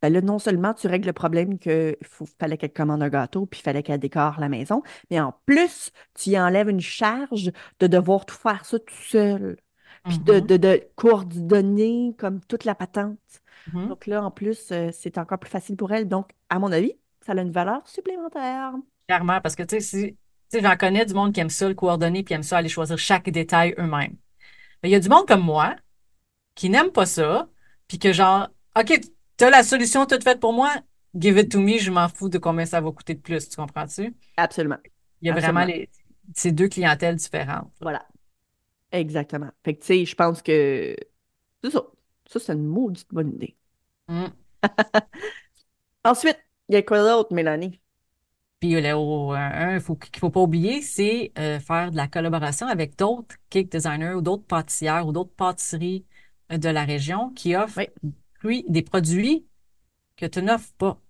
[0.00, 1.96] Ben là, non seulement tu règles le problème qu'il
[2.38, 5.90] fallait qu'elle commande un gâteau, puis il fallait qu'elle décore la maison, mais en plus,
[6.14, 9.56] tu y enlèves une charge de devoir tout faire ça tout seul,
[10.08, 13.18] puis de, Mhm, de, de coordonner comme toute la patente.
[13.66, 13.92] mhm.
[13.92, 16.08] Donc là, en plus, euh, c'est encore plus facile pour elle.
[16.08, 18.74] Donc, à mon avis, ça a une valeur supplémentaire.
[19.08, 20.16] Clairement, parce que, tu sais,
[20.50, 22.98] si, j'en connais du monde qui aime ça, le coordonner, puis aime ça aller choisir
[22.98, 24.16] chaque détail eux-mêmes.
[24.82, 25.76] Mais il y a du monde comme moi
[26.56, 27.48] qui n'aime pas ça,
[27.88, 29.00] puis que genre, OK,
[29.36, 30.72] t'as la solution toute faite pour moi,
[31.14, 33.56] give it to me, je m'en fous de combien ça va coûter de plus, tu
[33.56, 34.14] comprends-tu?
[34.36, 34.80] Absolument.
[35.22, 35.34] Il y a Absolument.
[35.34, 35.90] vraiment les,
[36.34, 37.72] ces deux clientèles différentes.
[37.80, 38.06] Voilà.
[38.92, 39.50] Exactement.
[39.64, 40.94] Fait que, tu sais, je pense que
[41.64, 41.82] c'est ça.
[42.26, 43.56] Ça, c'est une maudite bonne idée.
[44.08, 44.32] Mm.
[46.04, 47.80] Ensuite, il y a quoi d'autre, Mélanie?
[48.60, 52.66] Puis là, au- un faut, qu'il faut pas oublier, c'est euh, faire de la collaboration
[52.68, 56.06] avec d'autres cake designers ou d'autres pâtissières ou d'autres pâtisseries
[56.52, 57.88] euh, de la région qui offrent Oui.
[58.42, 59.46] lui, des produits
[60.16, 61.00] que tu n'offres pas.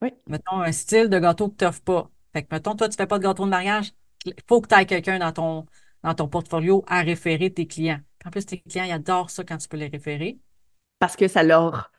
[0.00, 0.12] Oui.
[0.28, 2.10] Mettons un style de gâteau que tu n'offres pas.
[2.34, 3.92] Fait que, mettons, toi, tu fais pas de gâteau de mariage,
[4.26, 5.66] il faut que tu aies quelqu'un dans ton,
[6.02, 8.00] dans ton portfolio à référer tes clients.
[8.24, 10.38] En plus, tes clients, ils adorent ça quand tu peux les référer.
[10.98, 11.92] Parce que ça leur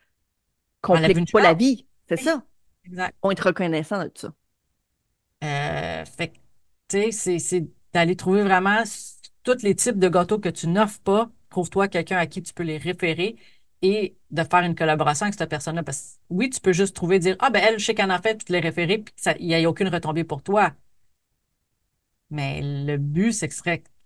[0.82, 1.88] complique pas la vie.
[2.10, 2.24] C'est Oui.
[2.24, 2.46] ça?
[2.86, 3.16] Exact.
[3.24, 4.34] On est reconnaissant de ça.
[5.44, 6.38] Euh, fait que,
[6.88, 8.84] tu sais, c'est, c'est d'aller trouver vraiment
[9.44, 11.30] tous les types de gâteaux que tu n'offres pas.
[11.50, 13.36] Trouve-toi quelqu'un à qui tu peux les référer
[13.82, 15.84] et de faire une collaboration avec cette personne-là.
[15.84, 18.22] Parce que oui, tu peux juste trouver, dire, ah, ben elle, je sais qu'elle en
[18.22, 20.74] fait, puis te les référer, puis qu'il n'y ait aucune retombée pour toi.
[22.30, 23.54] Mais le but, c'est que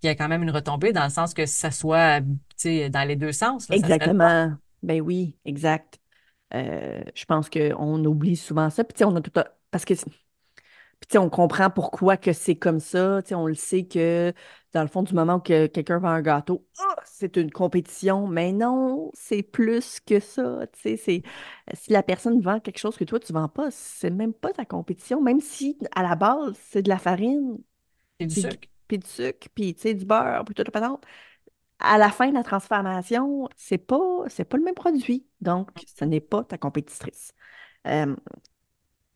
[0.00, 3.16] qu'il y ait quand même une retombée dans le sens que ça soit, dans les
[3.16, 3.68] deux sens.
[3.68, 3.76] là.
[3.76, 4.52] Exactement.
[4.82, 5.98] Ben oui, exact.
[6.54, 8.84] Euh, je pense qu'on oublie souvent ça.
[8.84, 9.94] Puis, on a tout un- Parce que.
[9.94, 13.22] Puis, on comprend pourquoi que c'est comme ça.
[13.22, 14.32] Tu sais, on le sait que
[14.72, 18.26] dans le fond du moment que quelqu'un vend un gâteau, ah, c'est une compétition.
[18.26, 20.60] Mais non, c'est plus que ça.
[20.84, 21.22] Si
[21.88, 25.20] la personne vend quelque chose que toi, tu vends pas, c'est même pas ta compétition.
[25.22, 27.58] Même si, à la base, c'est de la farine,
[28.20, 28.68] C'est du sucre.
[28.88, 31.04] Puis du sucre, puis, tu sais, du beurre, puis toute la patente.
[31.80, 35.26] à la fin de la transformation, c'est pas, c'est pas le même produit.
[35.40, 37.32] Donc, ce n'est pas ta compétitrice.
[37.86, 38.16] Euh,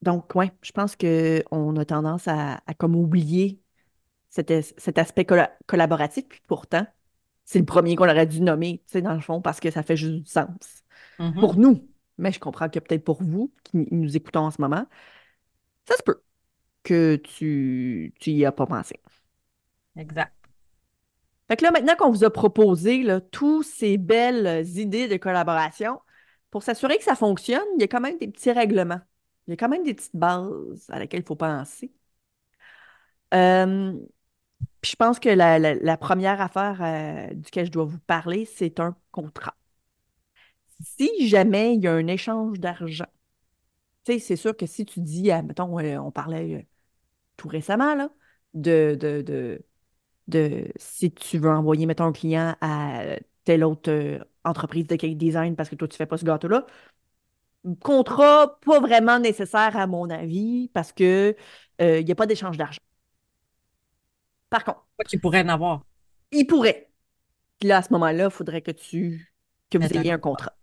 [0.02, 3.60] donc, oui, je pense qu'on a tendance à, comme oublier
[4.30, 4.50] cet,
[4.98, 5.26] aspect
[5.66, 6.28] collaboratif.
[6.28, 6.86] Puis pourtant,
[7.44, 9.82] c'est le premier qu'on aurait dû nommer, tu sais, dans le fond, parce que ça
[9.82, 10.84] fait juste du sens.
[11.18, 11.40] Mm-hmm.
[11.40, 11.88] Pour nous.
[12.18, 14.86] Mais je comprends que peut-être pour vous, qui nous écoutons en ce moment,
[15.88, 16.22] ça se peut
[16.82, 19.00] que tu, tu y as pas pensé.
[19.96, 20.32] Exact.
[21.48, 26.00] Fait que là, maintenant qu'on vous a proposé toutes ces belles idées de collaboration,
[26.50, 29.00] pour s'assurer que ça fonctionne, il y a quand même des petits règlements.
[29.46, 31.92] Il y a quand même des petites bases à laquelle il faut penser.
[33.34, 33.92] Euh,
[34.80, 38.96] puis je pense que la, première affaire euh, duquel je dois vous parler, c'est un
[39.12, 39.56] contrat.
[40.84, 43.06] Si jamais il y a un échange d'argent,
[44.04, 46.68] tu sais, c'est sûr que si tu dis, mettons, euh, on parlait
[47.36, 48.10] tout récemment là,
[48.54, 49.64] de, de,
[50.76, 55.68] si tu veux envoyer, mettons, un client à telle autre entreprise de cake design parce
[55.68, 56.66] que toi, tu ne fais pas ce gâteau-là,
[57.80, 61.36] contrat pas vraiment nécessaire à mon avis parce que
[61.80, 62.80] euh, il n'y a pas d'échange d'argent.
[64.50, 64.84] Par contre.
[65.06, 65.84] Qu'il pourrait en avoir.
[66.30, 66.90] Il pourrait.
[67.58, 69.32] Puis là, à ce moment-là, il faudrait que tu
[69.70, 70.56] que vous ayez un contrat.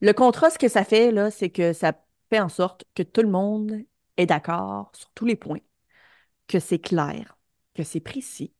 [0.00, 1.92] Le contrat, ce que ça fait, là, c'est que ça
[2.28, 3.78] fait en sorte que tout le monde
[4.16, 5.60] est d'accord sur tous les points,
[6.48, 7.38] que c'est clair,
[7.74, 8.52] que c'est précis,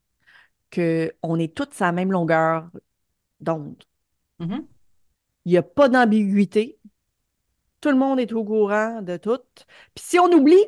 [0.72, 2.68] qu'on est tous à la même longueur
[3.40, 3.82] d'onde.
[4.40, 4.64] Mm-hmm.
[5.44, 6.78] Il n'y a pas d'ambiguïté,
[7.80, 9.38] tout le monde est au courant de tout.
[9.94, 10.64] Puis si on oublie,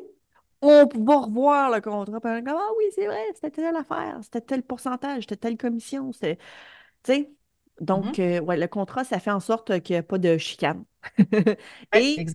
[0.61, 2.19] on va revoir le contrat.
[2.23, 6.11] ah oui, c'est vrai, c'était telle affaire, c'était tel pourcentage, c'était telle commission.
[6.11, 6.37] Tu
[7.03, 7.29] sais,
[7.81, 8.39] donc, mm-hmm.
[8.39, 10.83] euh, ouais, le contrat, ça fait en sorte qu'il n'y a pas de chicane.
[11.95, 12.25] Et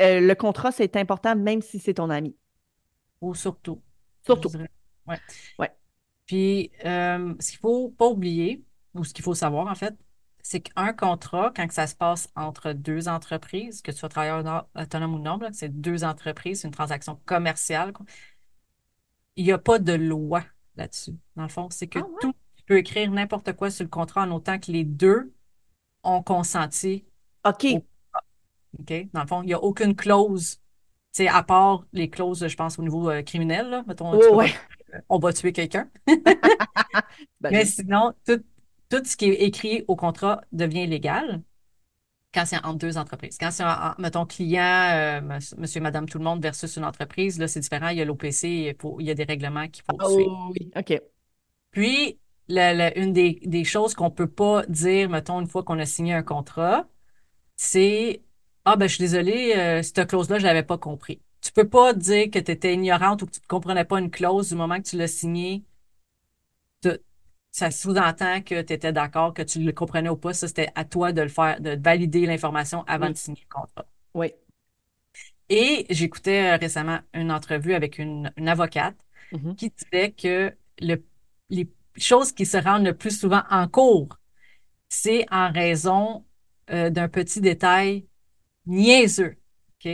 [0.00, 2.36] euh, le contrat, c'est important même si c'est ton ami.
[3.20, 3.80] Ou surtout.
[4.24, 4.50] Surtout.
[5.06, 5.18] Ouais.
[5.58, 5.70] ouais.
[6.26, 9.94] Puis, euh, ce qu'il ne faut pas oublier, ou ce qu'il faut savoir, en fait,
[10.42, 15.14] c'est qu'un contrat, quand ça se passe entre deux entreprises, que tu sois travailleur autonome
[15.14, 17.92] ou non, c'est deux entreprises, c'est une transaction commerciale,
[19.36, 20.44] il n'y a pas de loi
[20.76, 21.16] là-dessus.
[21.36, 24.22] Dans le fond, c'est que ah tout, tu peux écrire n'importe quoi sur le contrat
[24.22, 25.32] en autant que les deux
[26.02, 27.04] ont consenti.
[27.46, 27.66] OK.
[28.78, 29.08] OK?
[29.12, 30.60] Dans le fond, il n'y a aucune clause,
[31.10, 34.12] c'est à part les clauses, je pense, au niveau euh, criminel, là, mettons,
[35.08, 35.88] on va tuer quelqu'un.
[37.40, 38.42] Ben Mais sinon, tout,
[38.88, 41.42] tout ce qui est écrit au contrat devient légal
[42.34, 43.38] quand c'est entre deux entreprises.
[43.38, 43.64] Quand c'est,
[43.98, 45.20] mettons, client, euh,
[45.56, 47.88] monsieur, madame, tout le monde versus une entreprise, là, c'est différent.
[47.88, 50.50] Il y a l'OPC, il, il y a des règlements qu'il faut oh, suivre.
[50.50, 51.00] Oui, OK.
[51.70, 56.12] Puis, une des, choses qu'on ne peut pas dire, mettons, une fois qu'on a signé
[56.12, 56.88] un contrat,
[57.56, 58.22] c'est
[58.64, 61.22] Ah, ben, je suis désolée, euh, cette clause-là, je ne l'avais pas compris.
[61.44, 64.00] Tu ne peux pas dire que tu étais ignorante ou que tu ne comprenais pas
[64.00, 65.64] une clause du moment que tu l'as signée
[67.54, 70.32] ça sous-entend que tu étais d'accord, que tu le comprenais ou pas.
[70.32, 73.86] Ça, c'était à toi de le faire, de valider l'information avant de signer le contrat.
[74.12, 74.32] Oui.
[75.48, 78.96] Et j'écoutais euh, récemment une entrevue avec une, avocate
[79.32, 79.54] mm-hmm.
[79.54, 80.96] qui disait que le,
[81.48, 84.18] les choses qui se rendent le plus souvent en cours,
[84.88, 86.24] c'est en raison
[86.70, 88.04] euh, d'un petit détail
[88.66, 89.36] niaiseux.
[89.84, 89.92] OK?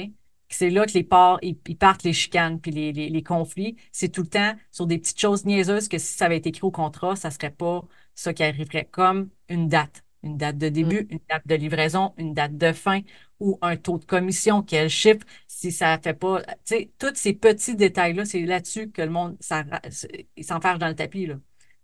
[0.54, 3.76] C'est là que les parts, ils, partent les chicanes puis les, les, conflits.
[3.92, 6.64] C'est tout le temps sur des petites choses niaiseuses que si ça avait été écrit
[6.64, 7.84] au contrat, ça serait pas
[8.14, 10.04] ça qui arriverait comme une date.
[10.22, 11.12] Une date de début, mm.
[11.12, 13.00] une date de livraison, une date de fin
[13.38, 16.42] ou un taux de commission, quel chiffre, si ça fait pas.
[16.42, 21.26] Tu sais, tous ces petits détails-là, c'est là-dessus que le monde s'enferme dans le tapis.
[21.26, 21.36] Là.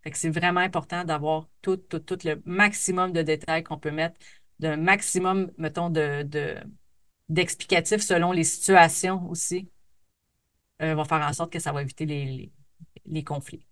[0.02, 3.90] Fait que c'est vraiment important d'avoir tout, tout, tout le maximum de détails qu'on peut
[3.90, 4.16] mettre,
[4.58, 6.56] d'un maximum, mettons, de, de
[7.28, 9.68] d'explicatif selon les situations aussi
[10.82, 12.52] euh, va faire en sorte que ça va éviter les,
[13.06, 13.66] les, conflits.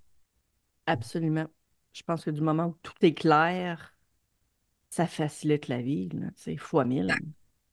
[0.87, 1.47] Absolument.
[1.93, 3.95] Je pense que du moment où tout est clair,
[4.89, 7.15] ça facilite la vie, c'est fois mille.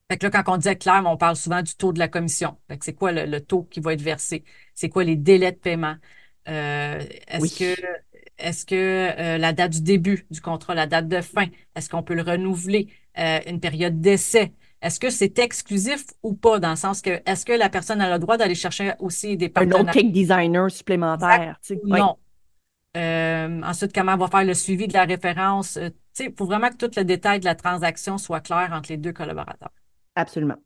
[0.09, 2.57] Fait que là, quand on dit clair, on parle souvent du taux de la commission.
[2.81, 4.43] c'est quoi le, taux qui va être versé?
[4.75, 5.95] C'est quoi les délais de paiement?
[6.49, 7.81] Euh, est-ce que
[8.37, 12.03] est-ce que euh, la date du début du contrat, la date de fin, est-ce qu'on
[12.03, 12.87] peut le renouveler?
[13.45, 17.53] une période d'essai, est-ce que c'est exclusif ou pas, dans le sens que est-ce que
[17.53, 19.77] la personne a le droit d'aller chercher aussi des partenaires?
[19.77, 21.59] Un autre cake designer supplémentaire.
[21.83, 22.17] Non.
[22.97, 25.77] Euh, ensuite, comment on va faire le suivi de la référence?
[25.77, 25.89] Euh,
[26.19, 29.13] il faut vraiment que tout le détail de la transaction soit clair entre les deux
[29.13, 29.71] collaborateurs.
[30.15, 30.57] Absolument.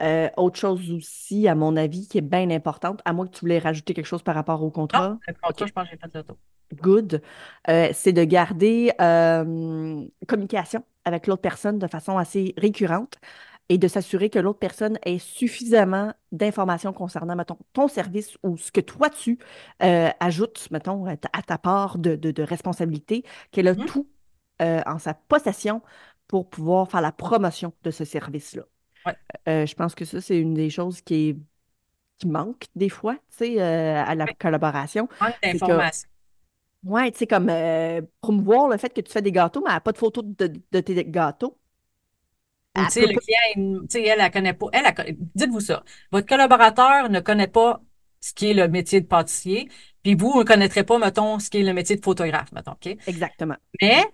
[0.00, 3.40] Euh, autre chose aussi, à mon avis, qui est bien importante, à moins que tu
[3.40, 5.10] voulais rajouter quelque chose par rapport au contrat.
[5.10, 6.36] Non, le contrat, je pense que j'ai fait le tour.
[6.74, 7.22] Good.
[7.66, 8.92] c'est de garder
[10.26, 13.18] communication avec l'autre personne de façon assez récurrente
[13.72, 18.70] et de s'assurer que l'autre personne ait suffisamment d'informations concernant, mettons, ton service ou ce
[18.70, 19.38] que toi tu
[19.82, 23.86] euh, ajoutes, mettons, à ta, part de, responsabilité, qu'elle a mm-hmm.
[23.86, 24.06] tout
[24.60, 25.80] euh, en sa possession
[26.28, 28.64] pour pouvoir faire la promotion de ce service-là.
[29.06, 29.16] Ouais.
[29.48, 31.36] Euh, je pense que ça, c'est une des choses qui, est,
[32.18, 34.34] qui manque des fois, tu sais, à la Oui.
[34.38, 35.08] collaboration.
[35.18, 36.10] Manque d'informations.
[36.84, 39.76] ouais, tu sais, comme euh, promouvoir le fait que tu fais des gâteaux, mais elle
[39.76, 41.56] n'a pas de photo de, de tes gâteaux.
[42.78, 44.66] Ou, tu sais, le client, tu sais, elle, elle connaît pas.
[44.72, 45.84] Elle, elle dites-vous ça.
[46.10, 47.80] Votre collaborateur ne connaît pas
[48.20, 49.68] ce qui est le métier de pâtissier,
[50.02, 52.96] puis vous ne connaîtrez pas, mettons, ce qui est le métier de photographe, mettons, OK?
[53.06, 53.56] Exactement.
[53.80, 54.04] Mais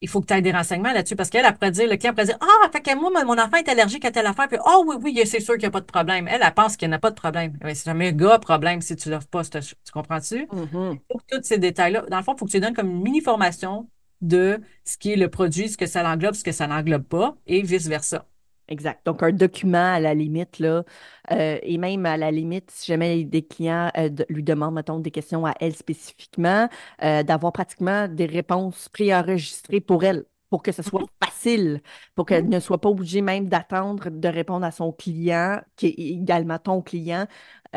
[0.00, 2.12] il faut que tu aies des renseignements là-dessus parce qu'elle, elle pourrait dire, le client
[2.12, 4.84] pourrait dire, ah, fait que moi, mon enfant est allergique à telle affaire, puis, oh
[4.86, 6.28] oui, oui, c'est sûr qu'il n'y a pas de problème.
[6.28, 7.58] Elle, elle pense qu'il n'y en a pas de problème.
[7.64, 9.42] Mais c'est un méga problème si tu l'offres pas.
[9.44, 9.60] Tu
[9.92, 10.46] comprends-tu?
[10.52, 11.00] Mhm.
[11.08, 13.88] Pour tous ces détails-là, dans le fond, il faut que tu donnes comme une mini-formation
[14.20, 17.36] de ce qui est le produit, ce que ça l'englobe, ce que ça n'englobe pas,
[17.46, 18.26] et vice-versa.
[18.68, 19.00] Exact.
[19.06, 20.84] Donc, un document à la limite, là,
[21.32, 25.10] euh, et même à la limite, si jamais des clients euh, lui demandent, mettons, des
[25.10, 26.68] questions à elle spécifiquement,
[27.02, 31.82] euh, d'avoir pratiquement des réponses préenregistrées pour elle, pour que ce soit facile,
[32.14, 32.50] pour qu'elle Mhm.
[32.50, 36.82] ne soit pas obligée même d'attendre de répondre à son client, qui est également ton
[36.82, 37.26] client,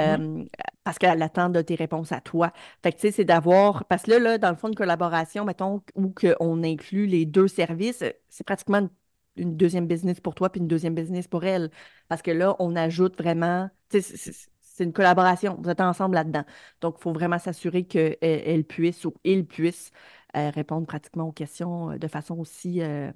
[0.03, 0.21] Mhm.
[0.21, 0.45] euh,
[0.83, 2.51] parce qu'elle attend de tes réponses à toi.
[2.83, 5.45] Fait que, tu sais, c'est d'avoir, parce que là, là, dans le fond, une collaboration,
[5.45, 8.89] mettons, où on inclut les deux services, c'est pratiquement une
[9.37, 11.71] une deuxième business pour toi puis une deuxième business pour elle.
[12.09, 15.57] Parce que là, on ajoute vraiment, tu sais, c'est une collaboration.
[15.61, 16.43] Vous êtes ensemble là-dedans.
[16.81, 19.91] Donc, il faut vraiment s'assurer qu'elle elle puisse ou il puisse
[20.33, 23.11] répondre pratiquement aux questions euh, de façon aussi, euh,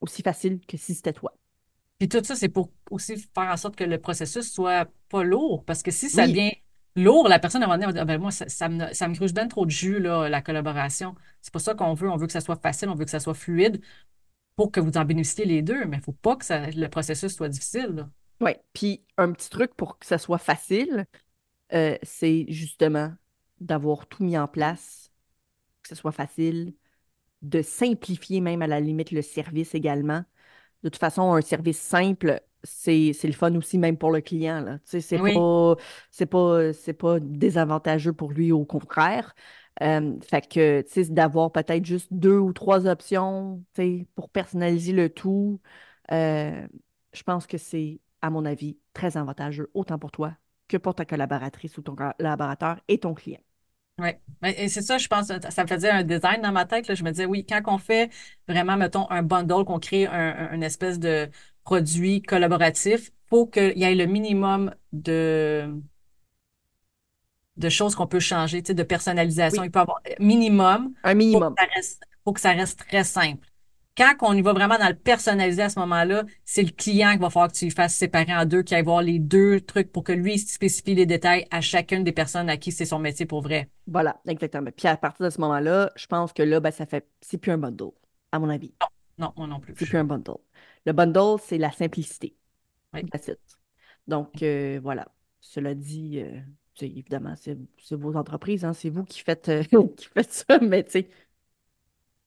[0.00, 1.34] aussi facile que si c'était toi.
[1.98, 5.64] Puis tout ça, c'est pour aussi faire en sorte que le processus soit pas lourd.
[5.64, 6.52] Parce que si ça Oui, devient
[6.96, 8.92] lourd, la personne, à un moment donné, va dire, Ah ben, moi, ça, ça me,
[8.92, 11.14] ça me gruge bien trop de jus, là, la collaboration.
[11.40, 12.10] C'est pas ça qu'on veut.
[12.10, 13.80] On veut que ça soit facile, on veut que ça soit fluide
[14.56, 15.86] pour que vous en bénéficiez les deux.
[15.86, 18.08] Mais il faut pas que ça- le processus soit difficile,
[18.40, 18.56] oui.
[18.72, 21.06] Puis, un petit truc pour que ça soit facile,
[21.74, 23.14] euh, c'est justement
[23.60, 25.11] d'avoir tout mis en place,
[25.82, 26.74] que ce soit facile,
[27.42, 30.24] de simplifier même à la limite le service également.
[30.82, 34.78] De toute façon, un service simple, c'est le fun aussi, même pour le client, là.
[34.80, 35.32] Tu sais, c'est Oui.
[35.32, 35.76] pas,
[36.10, 39.34] c'est pas, c'est pas désavantageux pour lui, au contraire.
[39.82, 44.28] Euh, fait que, tu sais, d'avoir peut-être juste deux ou trois options, tu sais, pour
[44.30, 45.60] personnaliser le tout,
[46.12, 46.66] euh,
[47.12, 50.36] je pense que c'est, à mon avis, très avantageux, autant pour toi
[50.68, 53.40] que pour ta collaboratrice ou ton collaborateur et ton client.
[53.98, 54.08] Oui,
[54.42, 56.88] et c'est ça, je pense, ça me faisait un design dans ma tête.
[56.88, 56.94] Là.
[56.94, 58.10] Je me disais, oui, quand on fait
[58.48, 60.12] vraiment, mettons, un bundle, qu'on crée un,
[60.50, 61.30] un- une espèce de
[61.64, 65.70] produit collaboratif, faut qu'il y ait le minimum de,
[67.56, 69.62] de choses qu'on peut changer, tu sais, de personnalisation.
[69.62, 71.56] Oui, Il peut y avoir minimum, un faut que minimum.
[71.58, 73.46] ça reste, faut que ça reste très simple.
[73.96, 77.20] Quand on y va vraiment dans le personnalisé à ce moment-là, c'est le client qu'il
[77.20, 79.92] va falloir que tu lui fasses séparer en deux, qu'il aille voir les deux trucs
[79.92, 82.98] pour que lui il spécifie les détails à chacune des personnes à qui c'est son
[82.98, 83.68] métier pour vrai.
[83.86, 84.70] Voilà, exactement.
[84.74, 87.52] Puis à partir de ce moment-là, je pense que là, ben, ça fait, c'est plus
[87.52, 87.90] un bundle,
[88.32, 88.72] à mon avis.
[89.18, 89.74] Non, moi non plus.
[89.78, 90.38] C'est plus un bundle.
[90.86, 92.34] Le bundle, c'est la simplicité.
[92.94, 93.02] Oui.
[94.06, 95.08] Donc, euh, voilà.
[95.40, 96.40] Cela dit, euh,
[96.80, 99.62] évidemment, c'est c'est vos entreprises, hein, c'est vous qui faites, euh,
[99.96, 101.08] qui faites ça, mais tu sais,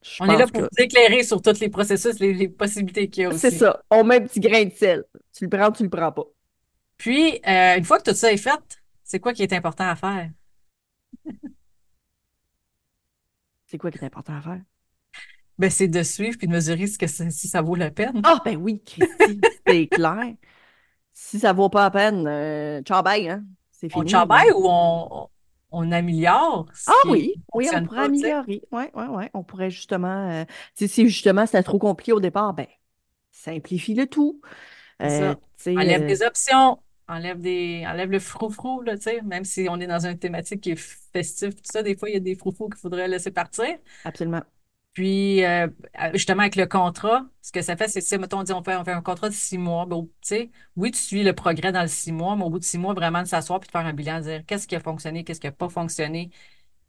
[0.05, 3.09] je On est là pour que vous éclairer sur tous les processus, les, les possibilités
[3.09, 3.81] qu'il y a c'est ça.
[3.89, 5.03] On met un petit grain de sel.
[5.33, 6.25] Tu le prends ou tu le prends pas.
[6.97, 9.95] Puis, euh, une fois que tout ça est fait, c'est quoi qui est important à
[9.95, 10.29] faire?
[13.67, 14.61] C'est quoi qui est important à faire?
[15.57, 18.21] Ben, c'est de suivre puis de mesurer ce que si ça vaut la peine.
[18.23, 20.35] Ah, ben oui, Christy, c'est clair.
[21.13, 23.43] Si ça vaut pas la peine, euh, hein.
[23.71, 24.25] C'est On fini, là.
[24.55, 25.29] ou on,
[25.75, 28.61] on améliore Ah oui, oui, on pourrait pas, améliorer.
[28.71, 29.23] Oui, oui, oui.
[29.33, 32.67] On pourrait justement, euh, si justement c'était trop compliqué au départ, ben,
[33.31, 34.41] simplifie le tout.
[35.01, 35.71] Euh, ça.
[35.71, 40.05] Enlève euh, des options, enlève des, enlève le froufrou, là, même si on est dans
[40.05, 40.79] une thématique qui est
[41.11, 43.77] festive, tout ça, des fois, il y a des froufrous qu'il faudrait laisser partir.
[44.05, 44.43] absolument.
[44.95, 45.67] Puis, euh,
[46.13, 48.63] justement, avec le contrat, ce que ça fait, c'est, tu sais, mettons, on dit, on
[48.63, 49.86] fait, on fait un contrat de six mois.
[49.91, 52.63] Tu sais, oui, tu suis le progrès dans le six mois, mais au bout de
[52.63, 54.79] six mois, vraiment de s'asseoir puis de faire un bilan, de dire qu'est-ce qui a
[54.79, 56.31] fonctionné, qu'est-ce qui n'a pas fonctionné,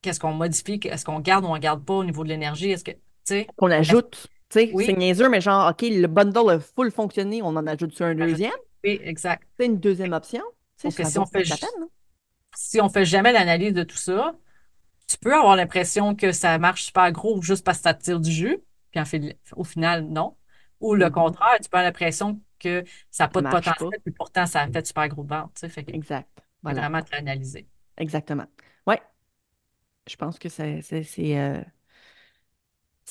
[0.03, 2.71] qu'est-ce qu'on modifie, est-ce qu'on garde ou on ne garde pas au niveau de l'énergie,
[2.71, 6.07] est-ce que, tu sais, Qu'on ajoute, tu sais, c'est oui, niaiseux, mais genre, OK, le
[6.07, 8.53] bundle a full fonctionné, on en ajoute sur un deuxième?
[8.85, 9.49] oui, exact.
[9.59, 10.43] C'est une deuxième option.
[10.77, 11.89] Ça si on fait, hein?
[12.55, 14.37] si on fait jamais l'analyse de tout ça,
[15.07, 18.21] tu peux avoir l'impression que ça marche super gros juste parce que ça te tire
[18.21, 18.59] du jus,
[18.91, 20.37] puis en fait, au final, non.
[20.81, 21.11] Ou le Mhm.
[21.11, 24.63] contraire, tu peux avoir l'impression que ça n'a Ça pas de potentiel, puis pourtant, ça
[24.63, 26.43] a fait super gros vente, tu sais, fait que Exact.
[26.63, 27.69] Voilà, vraiment de l'analyser.
[27.97, 28.47] exactement.
[28.87, 29.01] Ouais,
[30.09, 30.83] je pense que c'est
[31.39, 31.63] euh,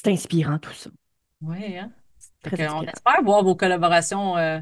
[0.05, 0.89] inspirant tout ça.
[1.41, 1.93] Oui, hein?
[2.43, 2.93] Très on inspirant.
[2.93, 4.59] espère voir vos collaborations euh,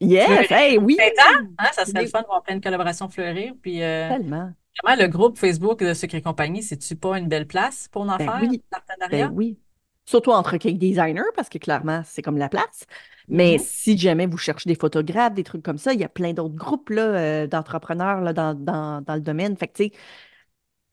[0.00, 1.12] Yes, hey, oui!
[1.58, 1.70] hein?
[1.72, 4.56] Ça serait le Oui, fun de voir plein de collaborations fleurir, puis euh, tellement.
[4.84, 8.20] vraiment, le groupe Facebook de Secret Compagnie, c'est-tu pas une belle place pour en Ben
[8.20, 8.64] faire, oui,
[9.10, 9.32] ben partenariat?
[9.32, 9.58] oui.
[10.06, 12.86] Surtout entre cake designers, parce que clairement, c'est comme la place.
[13.28, 13.58] Mais Mhm.
[13.58, 16.54] si jamais vous cherchez des photographes, des trucs comme ça, il y a plein d'autres
[16.54, 17.02] groupes là,
[17.44, 19.56] euh, d'entrepreneurs là, dans, dans, dans le domaine.
[19.56, 19.92] Fait que, tu sais,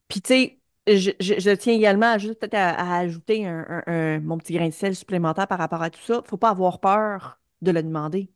[0.08, 3.66] puis, tu sais, je, je- je tiens également à juste peut-être à, à ajouter un,
[3.68, 3.82] un-
[4.16, 6.22] un- mon petit grain de sel supplémentaire par rapport à tout ça.
[6.26, 8.30] Faut pas avoir peur de le demander.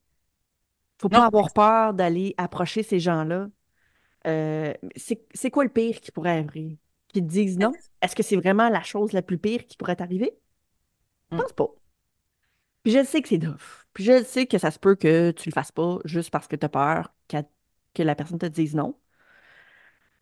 [1.01, 3.49] Faut pas Non, avoir peur d'aller approcher ces gens-là.
[4.27, 6.77] Euh, c'est quoi le pire qui pourrait arriver?
[7.09, 7.73] Qu'ils te disent non?
[8.01, 10.31] Est-ce que c'est vraiment la chose la plus pire qui pourrait t'arriver?
[10.33, 11.41] Je Mm.
[11.43, 11.67] pense pas.
[12.83, 13.85] Puis je sais que c'est tough.
[13.93, 16.55] Puis je sais que ça se peut que tu le fasses pas juste parce que
[16.55, 17.13] tu as peur
[17.93, 18.97] que la personne te dise non.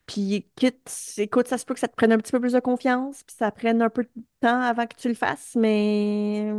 [0.05, 2.59] Puis quitte, écoute, ça se peut que ça te prenne un petit peu plus de
[2.59, 4.09] confiance, puis ça prenne un peu de
[4.39, 6.51] temps avant que tu le fasses, mais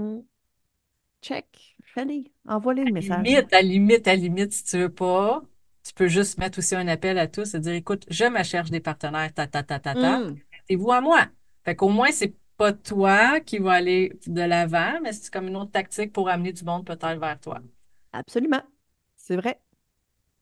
[1.23, 3.41] check, fais-les, envoie-les le message.
[3.41, 5.43] limite, à limite, à limite, si tu veux pas,
[5.85, 8.71] tu peux juste mettre aussi un appel à tous et dire, écoute, je me cherche
[8.71, 11.27] des partenaires, ta, ta, ta, ta, ta, Mm, et vous à moi.
[11.65, 15.57] Fait qu'au moins, c'est pas toi qui va aller de l'avant, mais c'est comme une
[15.57, 17.61] autre tactique pour amener du monde peut-être vers toi.
[18.13, 18.63] absolument,
[19.17, 19.61] c'est vrai.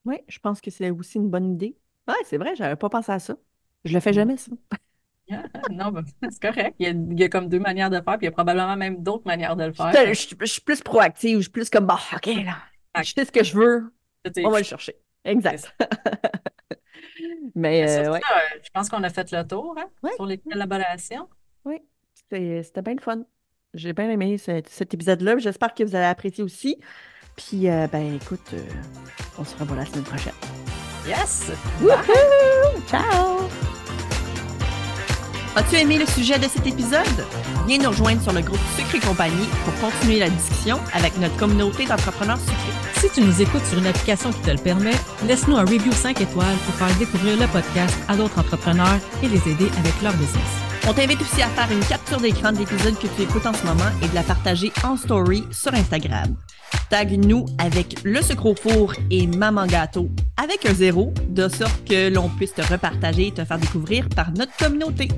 [0.05, 1.77] Oui, je pense que c'est aussi une bonne idée.
[2.09, 3.37] Ouais, c'est vrai, j'avais pas pensé à ça.
[3.85, 4.53] Je le fais jamais, ça.
[5.31, 6.75] Ah, Non, ben, c'est correct.
[6.79, 8.33] Il y a, il y a comme deux manières de faire, puis il y a
[8.33, 9.93] probablement même d'autres manières de le faire.
[9.93, 13.25] Je, je- je suis plus proactive, je suis plus comme, bah, OK, là, je sais
[13.25, 13.93] ce que je veux,
[14.45, 14.95] on va le chercher.
[15.25, 15.75] Exact.
[17.55, 20.13] Mais euh, ouais, euh, je pense qu'on a fait le tour hein, Ouais.
[20.15, 21.29] sur les collaborations.
[21.65, 21.81] oui,
[22.15, 23.23] c'était bien le fun.
[23.75, 25.39] J'ai bien aimé ce- cet épisode-là.
[25.39, 26.79] J'espère que vous avez apprécié aussi.
[27.37, 28.63] Puis, euh, ben, écoute, euh,
[29.39, 30.33] on se revoit la semaine prochaine.
[31.07, 31.51] Yes!
[31.81, 32.83] Wouhou!
[32.89, 33.78] Ciao!
[35.59, 37.27] As-tu aimé le sujet de cet épisode?
[37.67, 41.85] Viens nous rejoindre sur le groupe Sucré Compagnie pour continuer la discussion avec notre communauté
[41.85, 43.01] d'entrepreneurs sucrés.
[43.01, 44.95] Si tu nous écoutes sur une application qui te le permet,
[45.27, 49.49] laisse-nous un review 5 étoiles pour faire découvrir le podcast à d'autres entrepreneurs et les
[49.51, 50.47] aider avec leur business.
[50.87, 53.67] On t'invite aussi à faire une capture d'écran de l'épisode que tu écoutes en ce
[53.67, 56.37] moment et de la partager en story sur Instagram.
[56.91, 62.13] Tag-nous avec le sucre au four et Maman Gâteau avec un zéro, de sorte que
[62.13, 65.09] l'on puisse te repartager et te faire découvrir par notre communauté.